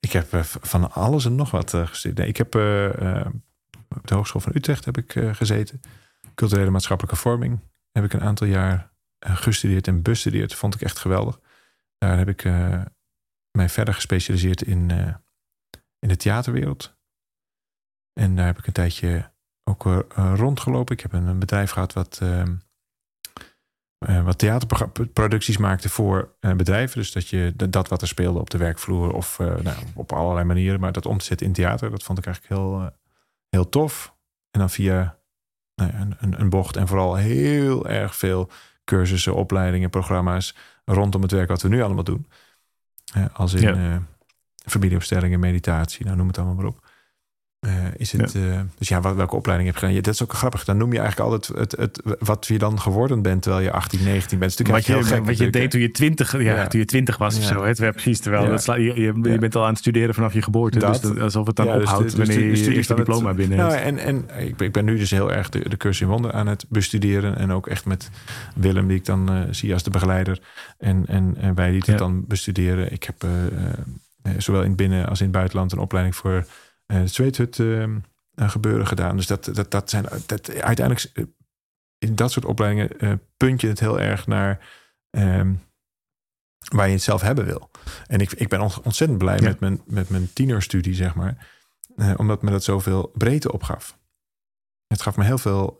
ik 0.00 0.12
heb 0.12 0.32
eh, 0.32 0.42
van 0.42 0.92
alles 0.92 1.24
en 1.24 1.34
nog 1.34 1.50
wat 1.50 1.74
eh, 1.74 1.86
gestudeerd. 1.86 2.18
Nee, 2.18 2.28
ik 2.28 2.36
heb 2.36 2.54
eh, 2.54 3.26
op 3.88 4.06
de 4.06 4.14
Hogeschool 4.14 4.40
van 4.40 4.52
Utrecht 4.54 4.84
heb 4.84 4.98
ik 4.98 5.12
gezeten. 5.32 5.80
Culturele 6.34 6.70
maatschappelijke 6.70 7.20
vorming 7.20 7.60
heb 7.92 8.04
ik 8.04 8.12
een 8.12 8.22
aantal 8.22 8.46
jaar 8.46 8.92
gestudeerd 9.18 9.86
en 9.86 10.02
bestudeerd. 10.02 10.54
Vond 10.54 10.74
ik 10.74 10.80
echt 10.80 10.98
geweldig. 10.98 11.40
Daar 11.98 12.18
heb 12.18 12.28
ik 12.28 12.44
mij 13.50 13.68
verder 13.68 13.94
gespecialiseerd 13.94 14.62
in, 14.62 14.90
in 15.98 16.08
de 16.08 16.16
theaterwereld. 16.16 16.96
En 18.12 18.36
daar 18.36 18.46
heb 18.46 18.58
ik 18.58 18.66
een 18.66 18.72
tijdje 18.72 19.30
ook 19.64 19.86
eh, 19.86 19.98
eh, 20.16 20.32
rondgelopen. 20.36 20.94
Ik 20.94 21.00
heb 21.00 21.12
een, 21.12 21.38
bedrijf 21.38 21.70
gehad 21.70 21.92
wat, 21.92 22.18
ehm, 22.22 22.54
eh, 23.98 24.24
wat 24.24 24.38
theaterproducties 24.38 25.56
maakte 25.56 25.88
voor 25.88 26.34
bedrijven. 26.40 26.98
Dus 26.98 27.12
dat 27.12 27.28
je 27.28 27.52
dat- 27.70 27.88
wat 27.88 28.02
er 28.02 28.08
speelde 28.08 28.38
op 28.38 28.50
de 28.50 28.58
werkvloer 28.58 29.12
of 29.12 29.38
nou, 29.38 29.76
op 29.94 30.12
allerlei 30.12 30.46
manieren, 30.46 30.80
maar 30.80 30.92
dat 30.92 31.06
om 31.06 31.18
te 31.18 31.24
zetten 31.24 31.46
in 31.46 31.52
theater, 31.52 31.90
dat 31.90 32.02
vond 32.02 32.18
ik 32.18 32.26
eigenlijk 32.26 32.54
heel, 32.60 32.90
heel 33.48 33.68
tof. 33.68 34.14
En 34.50 34.60
dan 34.60 34.70
via 34.70 35.18
nou 35.74 35.90
ja, 35.92 36.00
een, 36.00 36.16
een, 36.20 36.40
een 36.40 36.48
bocht 36.50 36.76
en 36.76 36.86
vooral 36.88 37.14
heel 37.16 37.88
erg 37.88 38.16
veel 38.16 38.50
cursussen, 38.84 39.34
opleidingen, 39.34 39.90
programma's 39.90 40.56
rondom 40.84 41.22
het 41.22 41.30
werk 41.30 41.48
wat 41.48 41.62
we 41.62 41.68
nu 41.68 41.82
allemaal 41.82 42.04
doen. 42.04 42.26
Als 43.32 43.52
in 43.54 43.60
Ja. 43.62 43.74
eh, 43.94 43.96
familieopstellingen, 44.66 45.40
meditatie, 45.40 46.04
nou 46.04 46.16
noem 46.16 46.26
het 46.26 46.38
allemaal 46.38 46.54
maar 46.56 46.64
op. 46.64 46.81
Eh, 47.62 47.72
is 47.96 48.12
het, 48.12 48.34
eh, 48.34 48.60
dus 48.78 48.88
ja, 48.88 49.00
wat, 49.00 49.14
welke 49.14 49.36
opleiding 49.36 49.68
heb 49.70 49.78
je 49.78 49.84
gedaan? 49.86 49.96
Ja, 50.00 50.02
dat 50.04 50.14
is 50.14 50.22
ook 50.22 50.32
grappig. 50.32 50.64
Dan 50.64 50.76
noem 50.76 50.92
je 50.92 50.98
eigenlijk 50.98 51.30
altijd 51.30 51.58
het, 51.58 51.72
het, 51.78 52.00
het, 52.04 52.16
wat 52.18 52.46
je 52.46 52.58
dan 52.58 52.80
geworden 52.80 53.22
bent 53.22 53.42
terwijl 53.42 53.64
je 53.64 53.72
18, 53.72 54.02
19 54.04 54.38
bent. 54.38 54.50
Dat 54.50 54.60
is 54.60 54.66
Wat 54.66 54.76
natuurlijk 54.76 55.06
je, 55.08 55.12
heel 55.14 55.16
gek 55.18 55.26
wat 55.28 55.38
je 55.38 55.50
deed 55.50 55.70
toen 55.70 55.80
je 55.80 55.90
20, 55.90 56.32
ja, 56.32 56.38
Ja. 56.40 56.66
toen 56.66 56.80
je 56.80 56.86
20 56.86 57.16
was 57.16 57.36
of 57.38 57.42
zo. 57.44 57.64
Hè? 57.64 57.70
Ja, 57.74 57.90
precies. 57.90 58.20
Terwijl 58.20 58.48
dat 58.48 58.62
sla- 58.62 58.74
je, 58.74 59.00
je, 59.00 59.38
bent 59.38 59.56
al 59.56 59.62
aan 59.62 59.68
het 59.68 59.78
studeren 59.78 60.14
vanaf 60.14 60.32
je 60.32 60.42
geboorte. 60.42 60.78
Dat. 60.78 60.92
Dus 60.92 61.00
dat- 61.00 61.18
alsof 61.20 61.46
het 61.46 61.56
dan 61.56 61.66
dus 61.66 61.82
ophoudt 61.82 62.02
dus 62.02 62.12
de- 62.12 62.18
wanneer 62.18 62.38
je 62.56 62.64
je 62.64 62.74
eerste 62.74 62.94
diploma 62.94 63.34
binnen 63.34 63.58
Nou, 63.58 63.72
hebt. 63.72 63.84
en, 63.84 63.98
en 63.98 64.46
ik, 64.46 64.56
ben- 64.56 64.66
ik 64.66 64.72
ben 64.72 64.84
nu 64.84 64.96
dus 64.98 65.10
heel 65.10 65.32
erg 65.32 65.48
de, 65.48 65.68
de 65.68 65.76
cursus 65.76 66.00
in 66.00 66.08
wonder 66.08 66.32
aan 66.32 66.46
het 66.46 66.64
bestuderen. 66.68 67.36
En 67.36 67.50
ook 67.52 67.66
echt 67.66 67.84
met 67.84 68.10
Willem, 68.54 68.86
die 68.88 68.96
ik 68.96 69.04
dan 69.04 69.30
eh, 69.32 69.40
zie 69.50 69.72
als 69.72 69.82
de 69.82 69.90
begeleider. 69.90 70.40
En, 70.78 71.04
en, 71.06 71.34
en 71.40 71.54
wij 71.54 71.70
die 71.70 71.82
het 71.86 71.98
dan 71.98 72.24
bestuderen. 72.26 72.92
Ik 72.92 73.02
heb 73.02 73.24
zowel 74.38 74.60
in 74.62 74.68
het 74.68 74.76
binnen- 74.76 75.08
als 75.08 75.18
in 75.18 75.26
het 75.26 75.34
buitenland 75.34 75.72
een 75.72 75.78
opleiding 75.78 76.16
voor 76.16 76.46
het 77.00 77.14
zweethut 77.14 77.58
eh, 77.58 77.82
eh, 77.82 77.90
gebeuren 78.34 78.86
gedaan. 78.86 79.16
Dus 79.16 79.26
dat, 79.26 79.44
dat, 79.44 79.70
dat 79.70 79.90
zijn 79.90 80.04
dat, 80.26 80.50
uiteindelijk 80.50 81.10
eh, 81.14 81.24
in 81.98 82.14
dat 82.14 82.32
soort 82.32 82.44
opleidingen 82.44 83.20
punt 83.36 83.60
je 83.60 83.68
het 83.68 83.80
heel 83.80 84.00
erg 84.00 84.26
naar 84.26 84.68
ehm, 85.10 85.54
waar 86.72 86.86
je 86.86 86.92
het 86.92 87.02
zelf 87.02 87.20
hebben 87.20 87.44
wil. 87.44 87.70
En 88.06 88.20
ik, 88.20 88.32
ik 88.32 88.48
ben 88.48 88.60
ont- 88.60 88.80
ontzettend 88.82 89.18
blij 89.18 89.36
Ja. 89.36 89.42
met, 89.42 89.60
mijn, 89.60 89.82
met 89.86 90.08
mijn 90.08 90.32
tienerstudie, 90.32 90.94
zeg 90.94 91.14
maar. 91.14 91.48
Omdat 92.16 92.42
me 92.42 92.50
dat 92.50 92.64
zoveel 92.64 93.12
breedte 93.14 93.52
opgaf. 93.52 93.98
Het 94.86 95.02
gaf 95.02 95.16
me 95.16 95.24
heel 95.24 95.38
veel 95.38 95.78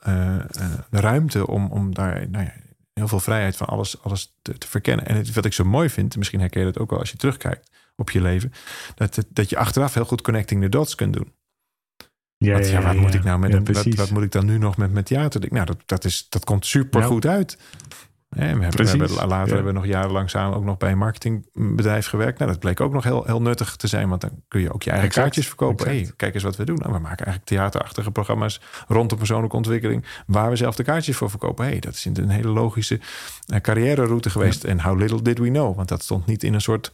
ruimte 0.90 1.46
om, 1.46 1.70
om 1.70 1.94
daar 1.94 2.28
nou 2.30 2.44
ja, 2.44 2.52
heel 2.92 3.08
veel 3.08 3.20
vrijheid 3.20 3.56
van 3.56 3.66
alles, 3.66 4.02
alles 4.02 4.36
te, 4.42 4.58
te 4.58 4.68
verkennen. 4.68 5.06
En 5.06 5.16
het, 5.16 5.32
wat 5.32 5.44
ik 5.44 5.52
zo 5.52 5.64
mooi 5.64 5.90
vind, 5.90 6.16
misschien 6.16 6.40
herken 6.40 6.60
je 6.60 6.66
dat 6.72 6.78
ook 6.78 6.90
wel 6.90 6.98
als 6.98 7.10
je 7.10 7.16
terugkijkt 7.16 7.70
op 7.96 8.10
je 8.10 8.20
leven, 8.20 8.52
dat, 8.94 9.18
dat 9.28 9.50
je 9.50 9.56
achteraf 9.56 9.94
heel 9.94 10.04
goed 10.04 10.22
connecting 10.22 10.62
the 10.62 10.68
dots 10.68 10.94
kunt 10.94 11.12
doen. 11.12 11.32
Ja, 12.36 12.52
Want 12.52 12.68
ja, 12.68 12.82
wat 12.82 12.94
moet 12.94 13.14
ik 13.14 13.24
nou 13.24 13.38
met 13.38 13.52
een, 13.52 13.64
wat, 13.64 13.94
wat 13.94 14.10
moet 14.10 14.22
ik 14.22 14.32
dan 14.32 14.46
nu 14.46 14.58
nog 14.58 14.76
met, 14.76 14.92
met 14.92 15.06
theater? 15.06 15.52
Nou, 15.52 15.66
dat, 15.66 15.76
dat, 15.86 16.04
is, 16.04 16.26
dat 16.28 16.44
komt 16.44 16.66
super 16.66 17.02
goed 17.02 17.26
uit. 17.26 17.58
We 18.28 18.44
hebben, 18.44 18.68
we 18.68 18.76
Precies, 18.76 19.00
hebben, 19.00 19.28
later 19.28 19.54
hebben 19.54 19.72
we 19.72 19.78
nog 19.78 19.88
jarenlang 19.88 20.30
samen 20.30 20.56
ook 20.56 20.64
nog 20.64 20.76
bij 20.76 20.90
een 20.90 20.98
marketingbedrijf 20.98 22.06
gewerkt. 22.06 22.38
Nou, 22.38 22.50
dat 22.50 22.60
bleek 22.60 22.80
ook 22.80 22.92
nog 22.92 23.04
heel, 23.04 23.24
heel 23.24 23.42
nuttig 23.42 23.76
te 23.76 23.86
zijn, 23.86 24.08
want 24.08 24.20
dan 24.20 24.30
kun 24.48 24.60
je 24.60 24.72
ook 24.72 24.82
je 24.82 24.90
eigen 24.90 25.08
Exact, 25.08 25.24
kaartjes 25.24 25.46
verkopen. 25.46 25.86
Hey, 25.86 26.12
kijk 26.16 26.34
eens 26.34 26.42
wat 26.42 26.56
we 26.56 26.64
doen. 26.64 26.76
Nou, 26.76 26.92
we 26.92 26.98
maken 26.98 27.26
eigenlijk 27.26 27.46
theaterachtige 27.46 28.10
programma's 28.10 28.60
rondom 28.88 29.18
persoonlijke 29.18 29.56
ontwikkeling, 29.56 30.04
waar 30.26 30.50
we 30.50 30.56
zelf 30.56 30.74
de 30.74 30.82
kaartjes 30.82 31.16
voor 31.16 31.30
verkopen. 31.30 31.64
Hey, 31.64 31.78
dat 31.78 31.94
is 31.94 32.04
een 32.04 32.28
hele 32.28 32.48
logische 32.48 33.00
eh, 33.46 33.60
carrière 33.60 34.04
route 34.04 34.30
geweest. 34.30 34.64
En 34.64 34.80
how 34.80 34.98
little 34.98 35.22
did 35.22 35.38
we 35.38 35.48
know, 35.48 35.76
want 35.76 35.88
dat 35.88 36.02
stond 36.02 36.26
niet 36.26 36.42
in 36.42 36.54
een 36.54 36.60
soort 36.60 36.92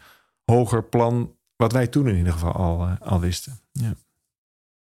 hoger 0.52 0.82
plan, 0.84 1.32
wat 1.56 1.72
wij 1.72 1.86
toen 1.86 2.08
in 2.08 2.16
ieder 2.16 2.32
geval 2.32 2.52
al, 2.52 2.86
eh, 2.86 3.08
al 3.08 3.20
wisten. 3.20 3.58
Ja. 3.72 3.94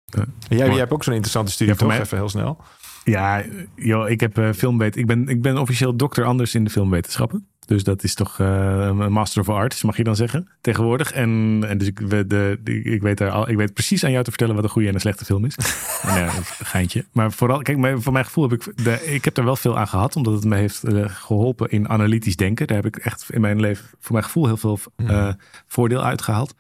Ja. 0.05 0.25
Jij, 0.49 0.59
jij 0.67 0.77
hebt 0.77 0.93
ook 0.93 1.05
zo'n 1.05 1.13
interessante 1.13 1.53
studie, 1.53 1.73
Ja, 1.73 1.79
voor 1.79 1.89
toch? 1.89 1.97
mij- 1.97 2.07
Even 2.07 2.19
heel 2.19 2.29
snel. 2.29 2.59
Ja, 3.05 3.45
joh, 3.77 4.09
ik 4.11 4.21
heb 4.21 4.39
eh 4.39 4.53
filmwet. 4.53 4.97
Ik 4.97 5.07
ben, 5.07 5.29
ik 5.29 5.43
ben 5.43 5.59
officieel 5.59 5.97
dokter 5.97 6.25
anders 6.25 6.55
in 6.55 6.65
de 6.65 6.71
filmwetenschappen. 6.71 7.49
Dus 7.67 7.85
dat 7.85 8.03
is 8.03 8.15
toch 8.15 8.41
eh, 8.41 8.79
een 8.99 9.13
Master 9.13 9.41
of 9.41 9.49
Arts, 9.49 9.83
mag 9.83 9.97
je 9.97 10.05
dan 10.05 10.17
zeggen, 10.17 10.49
tegenwoordig. 10.61 11.13
En, 11.13 11.63
en 11.69 11.79
dus 11.79 11.87
ik, 11.89 11.99
we- 11.99 12.27
de, 12.27 12.61
ik, 12.83 13.03
weet 13.03 13.19
daar 13.19 13.31
al, 13.31 13.49
ik 13.49 13.57
weet 13.57 13.75
precies 13.75 14.05
aan 14.05 14.11
jou 14.11 14.25
te 14.25 14.31
vertellen 14.31 14.55
wat 14.55 14.65
een 14.65 14.71
goede 14.71 14.89
en 14.89 14.95
een 14.95 15.01
slechte 15.01 15.25
film 15.25 15.45
is. 15.45 15.55
En, 16.07 16.27
een 16.27 16.45
geintje. 16.45 17.05
Maar 17.13 17.33
vooral, 17.33 17.63
kijk, 17.63 17.79
maar 17.79 18.01
voor 18.01 18.13
mijn 18.13 18.25
gevoel 18.25 18.49
heb 18.51 18.61
ik, 18.67 18.85
de, 18.85 19.05
ik 19.15 19.25
heb 19.25 19.37
er 19.37 19.45
wel 19.45 19.57
veel 19.57 19.79
aan 19.79 19.89
gehad, 19.89 20.17
omdat 20.17 20.33
het 20.35 20.45
me 20.45 20.57
heeft 20.57 20.85
eh, 20.85 21.05
geholpen 21.09 21.71
in 21.71 21.89
analytisch 21.89 22.37
denken. 22.37 22.67
Daar 22.67 22.77
heb 22.77 22.87
ik 22.87 22.97
echt 22.97 23.27
in 23.31 23.41
mijn 23.41 23.61
leven, 23.61 23.85
voor 24.01 24.13
mijn 24.13 24.25
gevoel, 24.25 24.47
heel 24.47 24.57
veel 24.57 24.79
eh, 24.97 25.07
Mhm. 25.07 25.33
voordeel 25.67 26.03
uitgehaald. 26.05 26.55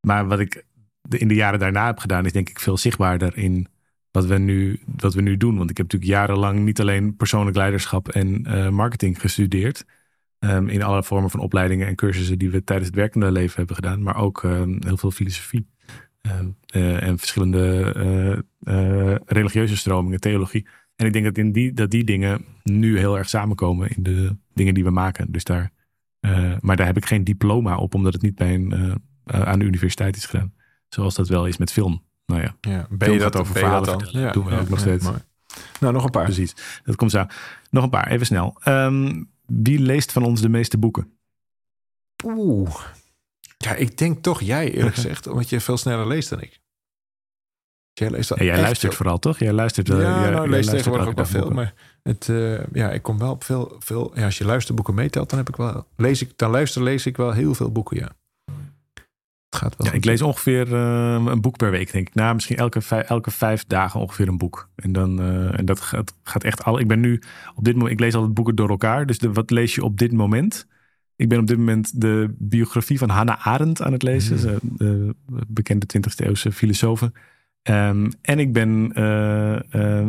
Maar 0.00 0.26
wat 0.26 0.38
ik 0.38 0.64
de- 1.02 1.18
in 1.18 1.28
de 1.28 1.34
jaren 1.34 1.58
daarna 1.58 1.86
heb 1.86 1.98
gedaan, 1.98 2.24
is 2.26 2.32
denk 2.32 2.48
ik 2.48 2.60
veel 2.60 2.76
zichtbaarder 2.76 3.36
in 3.38 3.66
wat 4.10 4.24
we 4.26 4.38
nu, 4.38 4.80
wat 4.96 5.14
we 5.14 5.20
nu 5.20 5.36
doen. 5.36 5.56
Want 5.56 5.70
ik 5.70 5.76
heb 5.76 5.86
natuurlijk 5.92 6.12
jarenlang 6.20 6.58
niet 6.64 6.80
alleen 6.80 7.16
persoonlijk 7.16 7.56
leiderschap 7.56 8.08
en 8.08 8.46
marketing 8.74 9.20
gestudeerd. 9.20 9.84
Ehm, 10.38 10.68
in 10.68 10.82
alle 10.82 11.02
vormen 11.02 11.30
van 11.30 11.40
opleidingen 11.40 11.86
en 11.86 11.94
cursussen 11.94 12.38
die 12.38 12.50
we 12.50 12.64
tijdens 12.64 12.88
het 12.88 12.96
werkende 12.96 13.30
leven 13.32 13.56
hebben 13.56 13.74
gedaan. 13.76 14.02
Maar 14.02 14.16
ook 14.16 14.44
ehm, 14.44 14.76
heel 14.86 14.96
veel 14.96 15.10
filosofie. 15.10 15.66
ehm, 16.20 16.46
eh, 16.66 17.02
en 17.02 17.18
verschillende 17.18 17.92
eh, 17.96 18.32
eh, 19.12 19.16
religieuze 19.26 19.76
stromingen, 19.76 20.20
theologie. 20.20 20.66
En 20.96 21.06
ik 21.06 21.12
denk 21.12 21.24
dat, 21.24 21.38
in 21.38 21.52
die, 21.52 21.72
dat 21.72 21.90
die 21.90 22.04
dingen 22.04 22.44
nu 22.62 22.98
heel 22.98 23.18
erg 23.18 23.28
samenkomen 23.28 23.88
in 23.96 24.02
de 24.02 24.36
dingen 24.54 24.74
die 24.74 24.84
we 24.84 24.90
maken. 24.90 25.32
Dus 25.32 25.44
daar, 25.44 25.70
maar 26.60 26.76
daar 26.76 26.86
heb 26.86 26.96
ik 26.96 27.06
geen 27.06 27.24
diploma 27.24 27.76
op, 27.76 27.94
omdat 27.94 28.12
het 28.12 28.22
niet 28.22 28.34
bij 28.34 28.54
een, 28.54 29.00
aan 29.24 29.58
de 29.58 29.64
universiteit 29.64 30.16
is 30.16 30.26
gedaan. 30.26 30.52
Zoals 30.88 31.14
dat 31.14 31.28
wel 31.28 31.46
is 31.46 31.56
met 31.56 31.72
film. 31.72 32.02
Nou 32.26 32.40
ja, 32.42 32.56
Ja, 32.60 32.86
ben 32.90 33.12
je 33.12 33.18
dat 33.18 33.36
over 33.36 33.52
ben 33.52 33.62
dat 33.62 33.70
verhalen 33.70 33.88
dan? 33.88 34.00
vertellen. 34.00 34.32
Doen 34.32 34.44
we 34.44 34.58
ook 34.58 34.68
nog 34.68 34.78
steeds. 34.78 35.04
mooi. 35.04 35.18
Nou, 35.80 35.92
nog 35.92 36.04
een 36.04 36.10
paar. 36.10 36.24
precies. 36.24 36.80
Dat 36.84 36.96
komt 36.96 37.10
zo. 37.10 37.24
Nog 37.70 37.84
een 37.84 37.90
paar, 37.90 38.06
even 38.10 38.26
snel. 38.26 38.56
Ehm, 38.62 39.22
wie 39.46 39.78
leest 39.78 40.12
van 40.12 40.22
ons 40.24 40.40
de 40.40 40.48
meeste 40.48 40.78
boeken? 40.78 41.18
Oeh. 42.24 42.74
Ja, 43.58 43.74
ik 43.74 43.98
denk 43.98 44.22
toch 44.22 44.40
jij 44.40 44.72
eerlijk 44.72 44.94
gezegd, 45.00 45.26
omdat 45.26 45.48
je 45.48 45.60
veel 45.60 45.76
sneller 45.76 46.06
leest 46.06 46.28
dan 46.28 46.40
ik. 46.40 46.60
Jij 47.92 48.10
leest 48.10 48.28
jij 48.36 48.46
luistert 48.46 48.80
veel- 48.80 48.92
vooral, 48.92 49.18
toch? 49.18 49.38
Jij 49.38 49.52
luistert 49.52 49.88
wel. 49.88 50.00
Ja, 50.00 50.08
nou, 50.08 50.20
jij 50.20 50.30
ik 50.30 50.38
lees 50.40 50.48
luistert 50.50 50.76
tegenwoordig 50.76 51.08
ook 51.08 51.16
wel 51.16 51.26
veel. 51.26 51.50
Maar 51.50 51.74
het, 52.02 52.28
eh, 52.28 52.66
ja, 52.72 52.90
ik 52.90 53.02
kom 53.02 53.18
wel 53.18 53.30
op 53.30 53.44
veel, 53.44 53.76
veel. 53.78 54.12
Ja, 54.18 54.24
als 54.24 54.38
je 54.38 54.44
luisterboeken 54.44 54.94
meetelt, 54.94 55.30
dan 55.30 55.38
heb 55.38 55.48
ik 55.48 55.56
wel. 55.56 55.86
Lees 55.96 56.22
ik, 56.22 56.38
dan 56.38 56.50
luister, 56.50 56.82
lees 56.82 57.06
ik 57.06 57.16
wel 57.16 57.32
heel 57.32 57.54
veel 57.54 57.72
boeken, 57.72 57.96
ja. 57.96 58.16
Het 59.60 59.64
gaat 59.64 59.76
wel. 59.76 59.86
Ja, 59.86 59.92
ik 59.92 60.04
lees 60.04 60.22
ongeveer 60.22 60.74
eh, 60.74 61.24
een 61.26 61.40
boek 61.40 61.56
per 61.56 61.70
week, 61.70 61.92
denk 61.92 62.08
ik. 62.08 62.14
Nou, 62.14 62.34
misschien 62.34 62.56
elke 62.56 62.80
vijf, 62.80 63.08
elke 63.08 63.30
vijf 63.30 63.64
dagen 63.64 64.00
ongeveer 64.00 64.28
een 64.28 64.38
boek. 64.38 64.68
En, 64.74 64.92
dan, 64.92 65.20
eh, 65.20 65.58
en 65.58 65.64
dat 65.64 65.80
gaat, 65.80 66.14
gaat 66.22 66.44
echt 66.44 66.64
al. 66.64 66.78
Ik 66.80 66.88
ben 66.88 67.00
nu 67.00 67.22
op 67.54 67.64
dit 67.64 67.74
moment. 67.74 67.92
Ik 67.92 68.00
lees 68.00 68.14
altijd 68.14 68.34
boeken 68.34 68.54
door 68.54 68.68
elkaar. 68.68 69.06
Dus 69.06 69.18
de, 69.18 69.32
wat 69.32 69.50
lees 69.50 69.74
je 69.74 69.84
op 69.84 69.98
dit 69.98 70.12
moment? 70.12 70.66
Ik 71.16 71.28
ben 71.28 71.38
op 71.38 71.46
dit 71.46 71.58
moment 71.58 72.00
de 72.00 72.34
biografie 72.38 72.98
van 72.98 73.08
Hannah 73.08 73.46
Arendt 73.46 73.82
aan 73.82 73.92
het 73.92 74.02
lezen. 74.02 74.38
Ze, 74.38 74.58
De 74.62 75.14
bekende 75.46 75.86
20e 75.96 76.26
eeuwse 76.26 76.52
filosoof. 76.52 77.10
Ehm, 77.62 78.10
en 78.22 78.38
ik 78.38 78.52
ben 78.52 78.92
eh, 78.94 79.58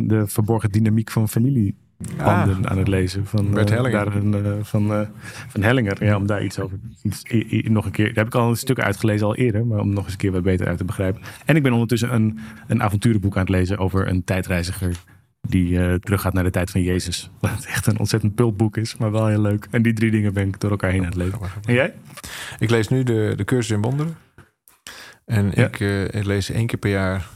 de 0.00 0.24
verborgen 0.26 0.70
dynamiek 0.70 1.10
van 1.10 1.28
familie 1.28 1.76
banden 2.16 2.68
aan 2.68 2.78
het 2.78 2.88
lezen. 2.88 3.26
Van, 3.26 3.50
Bert 3.50 3.70
eh, 3.70 3.76
Hellinger. 3.76 4.04
daar 4.04 4.14
een, 4.16 4.34
eh, 4.44 4.52
van, 4.62 4.92
eh, 4.92 5.00
van 5.48 5.62
Hellinger. 5.62 6.04
Ja, 6.04 6.16
om 6.16 6.26
daar 6.26 6.44
iets 6.44 6.58
over 6.58 6.78
iets, 7.02 7.22
i- 7.32 7.46
i- 7.50 7.70
nog 7.70 7.84
een 7.84 7.90
keer. 7.90 8.06
Daar 8.06 8.14
heb 8.24 8.26
ik 8.26 8.34
al 8.34 8.48
een 8.48 8.56
stuk 8.56 8.78
uitgelezen 8.80 9.26
al 9.26 9.34
eerder. 9.36 9.66
Maar 9.66 9.78
om 9.80 9.88
nog 9.92 10.02
eens 10.04 10.12
een 10.12 10.18
keer 10.18 10.32
wat 10.32 10.42
beter 10.42 10.66
uit 10.66 10.78
te 10.78 10.84
begrijpen. 10.84 11.22
En 11.44 11.56
ik 11.56 11.62
ben 11.62 11.72
ondertussen 11.72 12.14
een, 12.14 12.38
een 12.66 12.82
avonturenboek 12.82 13.34
aan 13.34 13.40
het 13.40 13.48
lezen 13.50 13.78
over 13.78 14.08
een 14.08 14.24
tijdreiziger. 14.24 14.96
Die 15.40 15.78
eh, 15.86 15.94
teruggaat 15.94 16.32
naar 16.32 16.44
de 16.44 16.50
tijd 16.50 16.70
van 16.70 16.82
Jezus. 16.82 17.30
Wat 17.40 17.64
echt 17.68 17.86
een 17.86 17.98
ontzettend 17.98 18.34
pulpboek 18.34 18.76
is, 18.76 18.96
maar 18.96 19.10
wel 19.12 19.26
heel 19.26 19.40
leuk. 19.40 19.66
En 19.70 19.82
die 19.82 19.92
drie 19.92 20.10
dingen 20.10 20.32
ben 20.32 20.48
ik 20.48 20.60
door 20.60 20.70
elkaar 20.70 20.90
heen 20.90 21.00
aan 21.00 21.06
het 21.06 21.16
lezen. 21.16 21.38
En 21.66 21.74
jij? 21.74 21.94
Ik 22.58 22.70
lees 22.70 22.88
nu 22.88 23.02
de, 23.02 23.32
de 23.36 23.44
cursus 23.44 23.70
in 23.76 23.82
wonderen. 23.82 24.16
En 25.24 25.52
Ja. 25.54 25.66
ik, 25.66 25.80
ik 26.14 26.24
lees 26.24 26.50
één 26.50 26.66
keer 26.66 26.78
per 26.78 26.90
jaar 26.90 27.28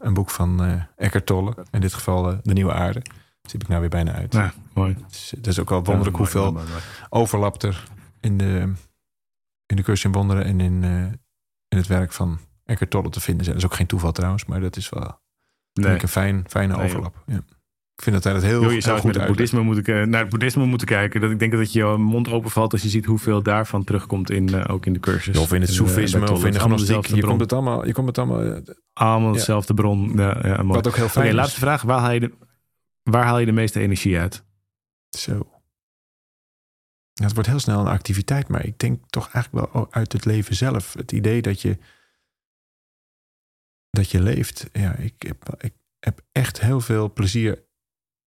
een 0.00 0.14
boek 0.14 0.30
van 0.30 0.80
Eckhart 0.96 1.26
Tolle. 1.26 1.54
In 1.70 1.80
dit 1.80 1.94
geval 1.94 2.22
De 2.42 2.52
Nieuwe 2.52 2.72
Aarde. 2.72 3.02
Heb 3.52 3.62
ik 3.62 3.68
nou 3.68 3.80
weer 3.80 3.90
bijna 3.90 4.12
uit. 4.12 4.32
Nou, 4.32 4.50
mooi. 4.74 4.96
Dus 5.08 5.30
Het 5.36 5.46
is 5.46 5.58
ook 5.60 5.68
wel 5.68 5.84
wonderlijk 5.84 6.16
Ja, 6.16 6.22
mooi, 6.22 6.32
hoeveel 6.32 6.52
mooi, 6.52 6.66
mooi, 6.68 6.80
overlap 7.08 7.62
er 7.62 7.84
in 8.20 8.36
de, 8.38 8.72
in 9.66 9.76
de 9.76 9.82
cursus 9.82 10.04
in 10.04 10.12
wonderen 10.12 10.44
en 10.44 10.60
in, 10.60 10.84
eh, 10.84 10.90
in 11.68 11.76
het 11.78 11.86
werk 11.86 12.12
van 12.12 12.38
Eckhart 12.64 12.90
Tolle 12.90 13.10
te 13.10 13.20
vinden 13.20 13.44
zijn. 13.44 13.56
Dat 13.56 13.64
is 13.64 13.70
ook 13.70 13.76
geen 13.76 13.86
toeval 13.86 14.12
trouwens, 14.12 14.44
maar 14.44 14.60
dat 14.60 14.76
is 14.76 14.88
wel 14.88 15.22
Nee. 15.72 16.02
een 16.02 16.08
fijn, 16.08 16.44
fijne 16.48 16.76
Nee, 16.76 16.84
overlap. 16.84 17.22
Ja. 17.26 17.36
Ik 17.96 18.02
vind 18.02 18.14
dat 18.14 18.24
hij 18.24 18.32
het 18.32 18.42
heel, 18.42 18.62
je 18.62 18.68
heel 18.68 18.80
zou 18.82 18.96
goed 18.98 19.06
met 19.06 19.16
het 19.16 19.26
boeddhisme 19.26 19.60
moeten, 19.60 20.10
naar 20.10 20.20
het 20.20 20.28
boeddhisme 20.28 20.64
moeten 20.66 20.86
kijken. 20.86 21.20
Dat 21.20 21.30
ik 21.30 21.38
denk 21.38 21.52
dat 21.52 21.72
je 21.72 21.78
je 21.78 21.96
mond 21.96 22.28
openvalt 22.30 22.72
als 22.72 22.82
je 22.82 22.88
ziet 22.88 23.04
hoeveel 23.04 23.42
daarvan 23.42 23.84
terugkomt 23.84 24.30
in, 24.30 24.54
eh, 24.54 24.74
ook 24.74 24.86
in 24.86 24.92
de 24.92 25.00
cursus. 25.00 25.34
Ja, 25.36 25.40
Of 25.42 25.52
in 25.52 25.60
het 25.60 25.70
eh, 25.70 25.76
soefisme 25.76 26.30
of 26.30 26.44
in 26.44 26.52
de 26.52 26.60
gnostiek. 26.60 27.06
Je 27.06 27.22
komt 27.22 27.40
het 27.40 27.52
allemaal, 27.52 27.86
je 27.86 27.92
komt 27.92 28.06
het 28.06 28.18
allemaal 28.18 28.42
eh, 28.42 28.60
Allemaal 28.92 29.28
Ja. 29.30 29.34
dezelfde 29.36 29.74
bron. 29.74 30.12
Ja, 30.16 30.38
ja, 30.42 30.64
wat 30.64 30.86
ook 30.86 30.96
heel 30.96 31.08
fijn 31.08 31.26
is. 31.26 31.32
laatste 31.34 31.60
vraag. 31.60 31.82
Waar 31.82 32.00
haal, 32.00 32.10
je 32.12 32.20
de, 32.20 32.32
waar 33.10 33.24
haal 33.24 33.38
je 33.38 33.46
de 33.46 33.52
meeste 33.52 33.80
energie 33.80 34.18
uit? 34.18 34.44
Zo. 35.10 35.48
Het 37.14 37.34
wordt 37.34 37.48
heel 37.48 37.58
snel 37.58 37.80
een 37.80 37.86
activiteit, 37.86 38.48
maar 38.48 38.64
ik 38.64 38.78
denk 38.78 39.10
toch 39.10 39.28
eigenlijk 39.30 39.72
wel 39.72 39.92
uit 39.92 40.12
het 40.12 40.24
leven 40.24 40.54
zelf. 40.54 40.92
Het 40.92 41.12
idee 41.12 41.42
dat 41.42 41.60
je, 41.60 41.78
dat 43.90 44.10
je 44.10 44.20
leeft. 44.20 44.68
Ja, 44.72 44.94
ik 44.94 45.22
heb, 45.22 45.54
ik 45.58 45.74
heb 45.98 46.20
echt 46.32 46.60
heel 46.60 46.80
veel 46.80 47.12
plezier 47.12 47.64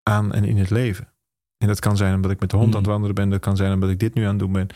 aan 0.03 0.33
en 0.33 0.45
in 0.45 0.57
het 0.57 0.71
leven. 0.71 1.13
En 1.59 1.69
dat 1.69 1.81
kan 1.81 1.97
zijn 1.97 2.15
omdat 2.15 2.31
ik 2.31 2.41
met 2.41 2.51
de 2.51 2.57
hond 2.57 2.69
Mm. 2.69 2.75
aan 2.75 2.83
het 2.83 2.91
wandelen 2.91 3.15
ben. 3.15 3.31
Dat 3.31 3.41
kan 3.41 3.57
zijn 3.57 3.73
omdat 3.73 3.91
ik 3.91 3.99
dit 3.99 4.15
nu 4.15 4.23
aan 4.23 4.29
het 4.29 4.39
doen 4.39 4.53
ben. 4.53 4.69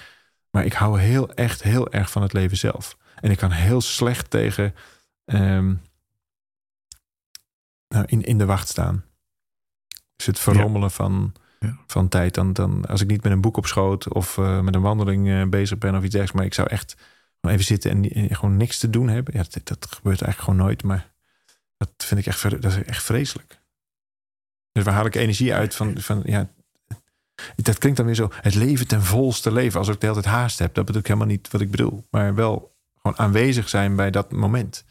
Maar 0.50 0.64
ik 0.64 0.72
hou 0.72 1.00
heel 1.00 1.35
echt 1.35 1.62
heel 1.62 1.92
erg 1.92 2.11
van 2.11 2.22
het 2.22 2.32
leven 2.32 2.56
zelf. 2.56 2.98
En 3.20 3.30
ik 3.30 3.37
kan 3.37 3.50
heel 3.50 3.80
slecht 3.80 4.30
tegen 4.30 4.74
ehm, 5.24 5.74
nou, 7.88 8.04
in, 8.06 8.22
in 8.22 8.38
de 8.38 8.44
wacht 8.44 8.68
staan. 8.68 9.04
Dus 10.16 10.26
het 10.26 10.38
verrommelen 10.38 10.90
van, 10.90 11.33
Ja. 11.61 11.79
van 11.87 12.09
tijd. 12.09 12.35
Dan, 12.35 12.52
dan, 12.52 12.87
als 12.87 13.00
ik 13.00 13.09
niet 13.09 13.22
met 13.22 13.33
een 13.33 13.40
boek 13.40 13.57
op 13.57 13.66
schoot 13.66 14.12
of 14.12 14.38
eh, 14.38 14.61
met 14.61 14.74
een 14.74 14.81
wandeling 14.81 15.29
eh, 15.29 15.44
bezig 15.48 15.79
ben 15.79 15.94
of 15.96 16.02
iets 16.02 16.14
dergelijks. 16.14 16.33
Maar 16.33 16.44
ik 16.44 16.55
zou 16.55 16.68
echt 16.68 16.96
even 17.40 17.64
zitten 17.64 17.90
en, 17.90 18.11
en 18.11 18.37
gewoon 18.37 18.57
niks 18.57 18.79
te 18.79 18.90
doen 18.90 19.09
hebben. 19.09 19.35
Ja, 19.37 19.44
dat, 19.48 19.66
dat 19.66 19.87
gebeurt 19.94 20.22
eigenlijk 20.22 20.38
gewoon 20.38 20.57
nooit. 20.66 20.83
Maar 20.83 21.12
dat 21.76 21.90
vind 21.96 22.20
ik 22.20 22.26
echt, 22.26 22.50
dat 22.50 22.64
is 22.64 22.83
echt 22.83 23.02
vreselijk. 23.02 23.61
Dus 24.72 24.85
waar 24.85 24.94
haal 24.94 25.07
ik 25.07 25.14
energie 25.14 25.55
uit 25.55 25.74
van, 25.74 26.00
van 26.00 26.22
ja, 26.24 26.50
dat 27.57 27.79
klinkt 27.79 27.96
dan 27.96 28.07
weer 28.07 28.14
zo, 28.14 28.31
het 28.40 28.55
leven 28.55 28.87
ten 28.87 29.02
volste 29.02 29.52
leven. 29.52 29.79
Als 29.79 29.88
ik 29.88 30.00
de 30.00 30.07
hele 30.07 30.20
tijd 30.20 30.35
haast 30.35 30.59
heb, 30.59 30.74
dat 30.74 30.85
bedoel 30.85 31.00
ik 31.00 31.07
helemaal 31.07 31.29
niet 31.29 31.50
wat 31.50 31.61
ik 31.61 31.70
bedoel. 31.70 32.07
Maar 32.11 32.35
wel 32.35 32.76
gewoon 33.02 33.18
aanwezig 33.18 33.68
zijn 33.68 33.96
bij 33.96 34.11
dat 34.11 34.33
moment. 34.33 34.85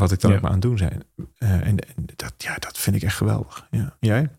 Wat 0.00 0.12
ik 0.12 0.20
dan 0.20 0.30
Ja. 0.30 0.36
ook 0.36 0.42
maar 0.42 0.50
aan 0.50 0.58
het 0.58 0.66
doen 0.66 0.78
zijn. 0.78 1.02
Eh, 1.36 1.66
en 1.66 1.78
en 1.78 2.06
dat, 2.16 2.34
ja, 2.38 2.54
dat 2.56 2.78
vind 2.78 2.96
ik 2.96 3.02
echt 3.02 3.16
geweldig. 3.16 3.66
Ja. 3.70 3.96
Jij? 4.00 4.30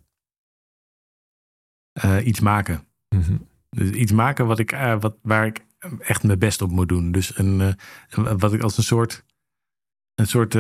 Eh, 1.92 2.26
iets 2.26 2.40
maken. 2.40 2.84
Mhm. 3.10 3.38
Dus 3.70 3.90
iets 3.90 4.12
maken 4.12 4.46
wat 4.48 4.60
ik, 4.60 4.72
eh, 4.72 5.00
wat, 5.00 5.16
waar 5.22 5.46
ik 5.46 5.66
echt 6.00 6.24
mijn 6.24 6.40
best 6.40 6.62
op 6.62 6.70
moet 6.72 6.90
doen. 6.90 7.12
Dus 7.12 7.38
een, 7.38 7.76
wat 8.16 8.54
ik 8.54 8.62
als 8.62 8.78
een 8.78 8.84
soort, 8.84 9.24
een 10.16 10.28
soort 10.28 10.56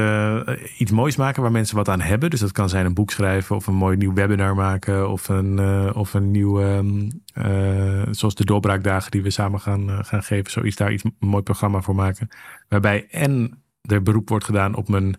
iets 0.77 0.91
moois 0.91 1.15
maken 1.15 1.41
waar 1.41 1.51
mensen 1.51 1.75
wat 1.75 1.89
aan 1.89 2.01
hebben. 2.01 2.29
Dus 2.29 2.39
dat 2.39 2.51
kan 2.51 2.69
zijn 2.69 2.85
een 2.85 2.93
boek 2.93 3.11
schrijven 3.11 3.55
of 3.55 3.67
een 3.67 3.75
mooi 3.75 3.97
nieuw 3.97 4.13
webinar 4.13 4.55
maken. 4.55 5.09
Of 5.09 5.29
een, 5.29 5.59
eh, 5.59 5.91
of 5.93 6.13
een 6.13 6.31
nieuw, 6.31 6.61
ehm, 6.61 7.09
eh, 7.33 8.07
zoals 8.11 8.35
de 8.35 8.45
doorbraakdagen 8.45 9.11
die 9.11 9.23
we 9.23 9.29
samen 9.29 9.59
gaan, 9.59 10.05
gaan 10.05 10.23
geven. 10.23 10.51
Zoiets 10.51 10.75
daar 10.75 10.91
iets, 10.93 11.03
een 11.03 11.15
mooi 11.19 11.43
programma 11.43 11.81
voor 11.81 11.95
maken. 11.95 12.27
Waarbij 12.67 13.07
en 13.09 13.63
er 13.81 14.03
beroep 14.03 14.29
wordt 14.29 14.45
gedaan 14.45 14.75
op 14.75 14.89
mijn 14.89 15.15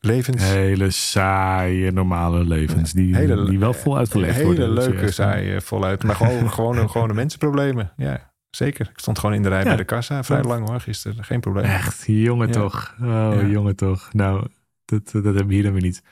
levens. 0.00 0.42
Hele 0.42 0.90
saaie, 0.90 1.92
normale 1.92 2.44
levens. 2.44 2.92
Die, 2.92 3.16
Hele- 3.16 3.44
die 3.48 3.58
wel 3.58 3.72
vol 3.72 3.96
uitgelegd 3.96 4.34
Hele 4.34 4.46
worden. 4.46 4.68
Is 4.68 4.74
leuke, 4.84 5.00
juist, 5.00 5.16
ja. 5.16 5.24
saai, 5.24 5.54
eh, 5.54 5.60
voluit. 5.60 6.02
Maar 6.04 6.14
gewoon 6.16 6.50
gewone, 6.52 6.88
gewone 6.88 7.12
mensenproblemen. 7.14 7.92
Ja, 7.96 8.31
zeker. 8.56 8.88
Ik 8.92 8.98
stond 8.98 9.18
gewoon 9.18 9.34
in 9.34 9.42
de 9.42 9.48
rij 9.48 9.58
Ja. 9.58 9.64
bij 9.64 9.76
de 9.76 9.84
kassa. 9.84 10.24
Vrij 10.24 10.42
lang 10.42 10.68
hoor, 10.68 10.80
gisteren. 10.80 11.24
Geen 11.24 11.40
probleem. 11.40 11.64
Echt, 11.64 12.02
jongen 12.06 12.46
Ja. 12.46 12.52
toch. 12.52 12.94
Oh, 13.00 13.06
Ja. 13.08 13.44
jongen 13.46 13.76
toch. 13.76 14.08
Nou, 14.12 14.46
dat, 14.84 15.04
dat 15.12 15.24
hebben 15.24 15.46
we 15.46 15.54
hier 15.54 15.62
dan 15.62 15.72
weer 15.72 15.82
niet. 15.82 16.02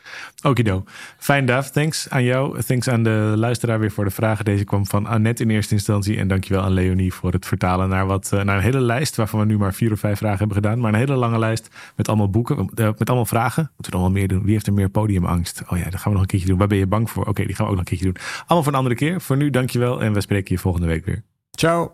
Okido. 0.42 0.84
Fijn, 1.18 1.46
Daaf. 1.46 1.70
Thanks 1.70 2.08
aan 2.10 2.24
jou. 2.24 2.60
Thanks 2.62 2.88
aan 2.88 3.02
de 3.02 3.32
luisteraar 3.36 3.78
weer 3.80 3.90
voor 3.90 4.04
de 4.04 4.10
vragen. 4.10 4.44
Deze 4.44 4.64
kwam 4.64 4.86
van 4.86 5.06
Annette 5.06 5.42
in 5.42 5.50
eerste 5.50 5.74
instantie. 5.74 6.16
En 6.18 6.28
dankjewel 6.28 6.62
aan 6.62 6.72
Leonie 6.72 7.12
voor 7.14 7.32
het 7.32 7.46
vertalen 7.46 7.88
naar, 7.88 8.06
wat, 8.06 8.32
eh, 8.32 8.42
naar 8.42 8.56
een 8.56 8.62
hele 8.62 8.80
lijst. 8.80 9.16
Waarvan 9.16 9.40
we 9.40 9.46
nu 9.46 9.58
maar 9.58 9.74
vier 9.74 9.92
of 9.92 9.98
vijf 10.00 10.18
vragen 10.18 10.38
hebben 10.38 10.56
gedaan. 10.56 10.80
Maar 10.80 10.92
een 10.92 10.98
hele 10.98 11.14
lange 11.16 11.38
lijst 11.38 11.68
met 11.96 12.08
allemaal 12.08 12.30
boeken. 12.30 12.56
eh, 12.74 12.84
Met 12.98 13.08
allemaal 13.08 13.26
vragen. 13.26 13.62
Moeten 13.76 13.92
we 13.92 13.98
nog 13.98 14.00
wel 14.00 14.18
meer 14.18 14.28
doen? 14.28 14.42
Wie 14.42 14.52
heeft 14.52 14.66
er 14.66 14.72
meer 14.72 14.88
podiumangst? 14.90 15.62
Oh 15.68 15.78
ja, 15.78 15.84
dat 15.84 15.94
gaan 16.00 16.02
we 16.04 16.10
nog 16.12 16.20
een 16.20 16.26
keertje 16.26 16.48
doen. 16.48 16.58
Waar 16.58 16.68
ben 16.68 16.78
je 16.78 16.86
bang 16.86 17.10
voor? 17.10 17.26
Oké, 17.26 17.44
die 17.46 17.54
gaan 17.54 17.64
we 17.66 17.70
ook 17.72 17.78
nog 17.78 17.88
een 17.90 17.96
keertje 17.96 18.12
doen. 18.12 18.22
Allemaal 18.38 18.62
voor 18.62 18.72
een 18.72 18.78
andere 18.78 18.94
keer. 18.94 19.20
Voor 19.20 19.36
nu, 19.36 19.50
dankjewel. 19.50 20.02
En 20.02 20.12
we 20.12 20.20
spreken 20.20 20.54
je 20.54 20.60
volgende 20.60 20.86
week 20.86 21.04
weer. 21.04 21.22
Ciao. 21.56 21.90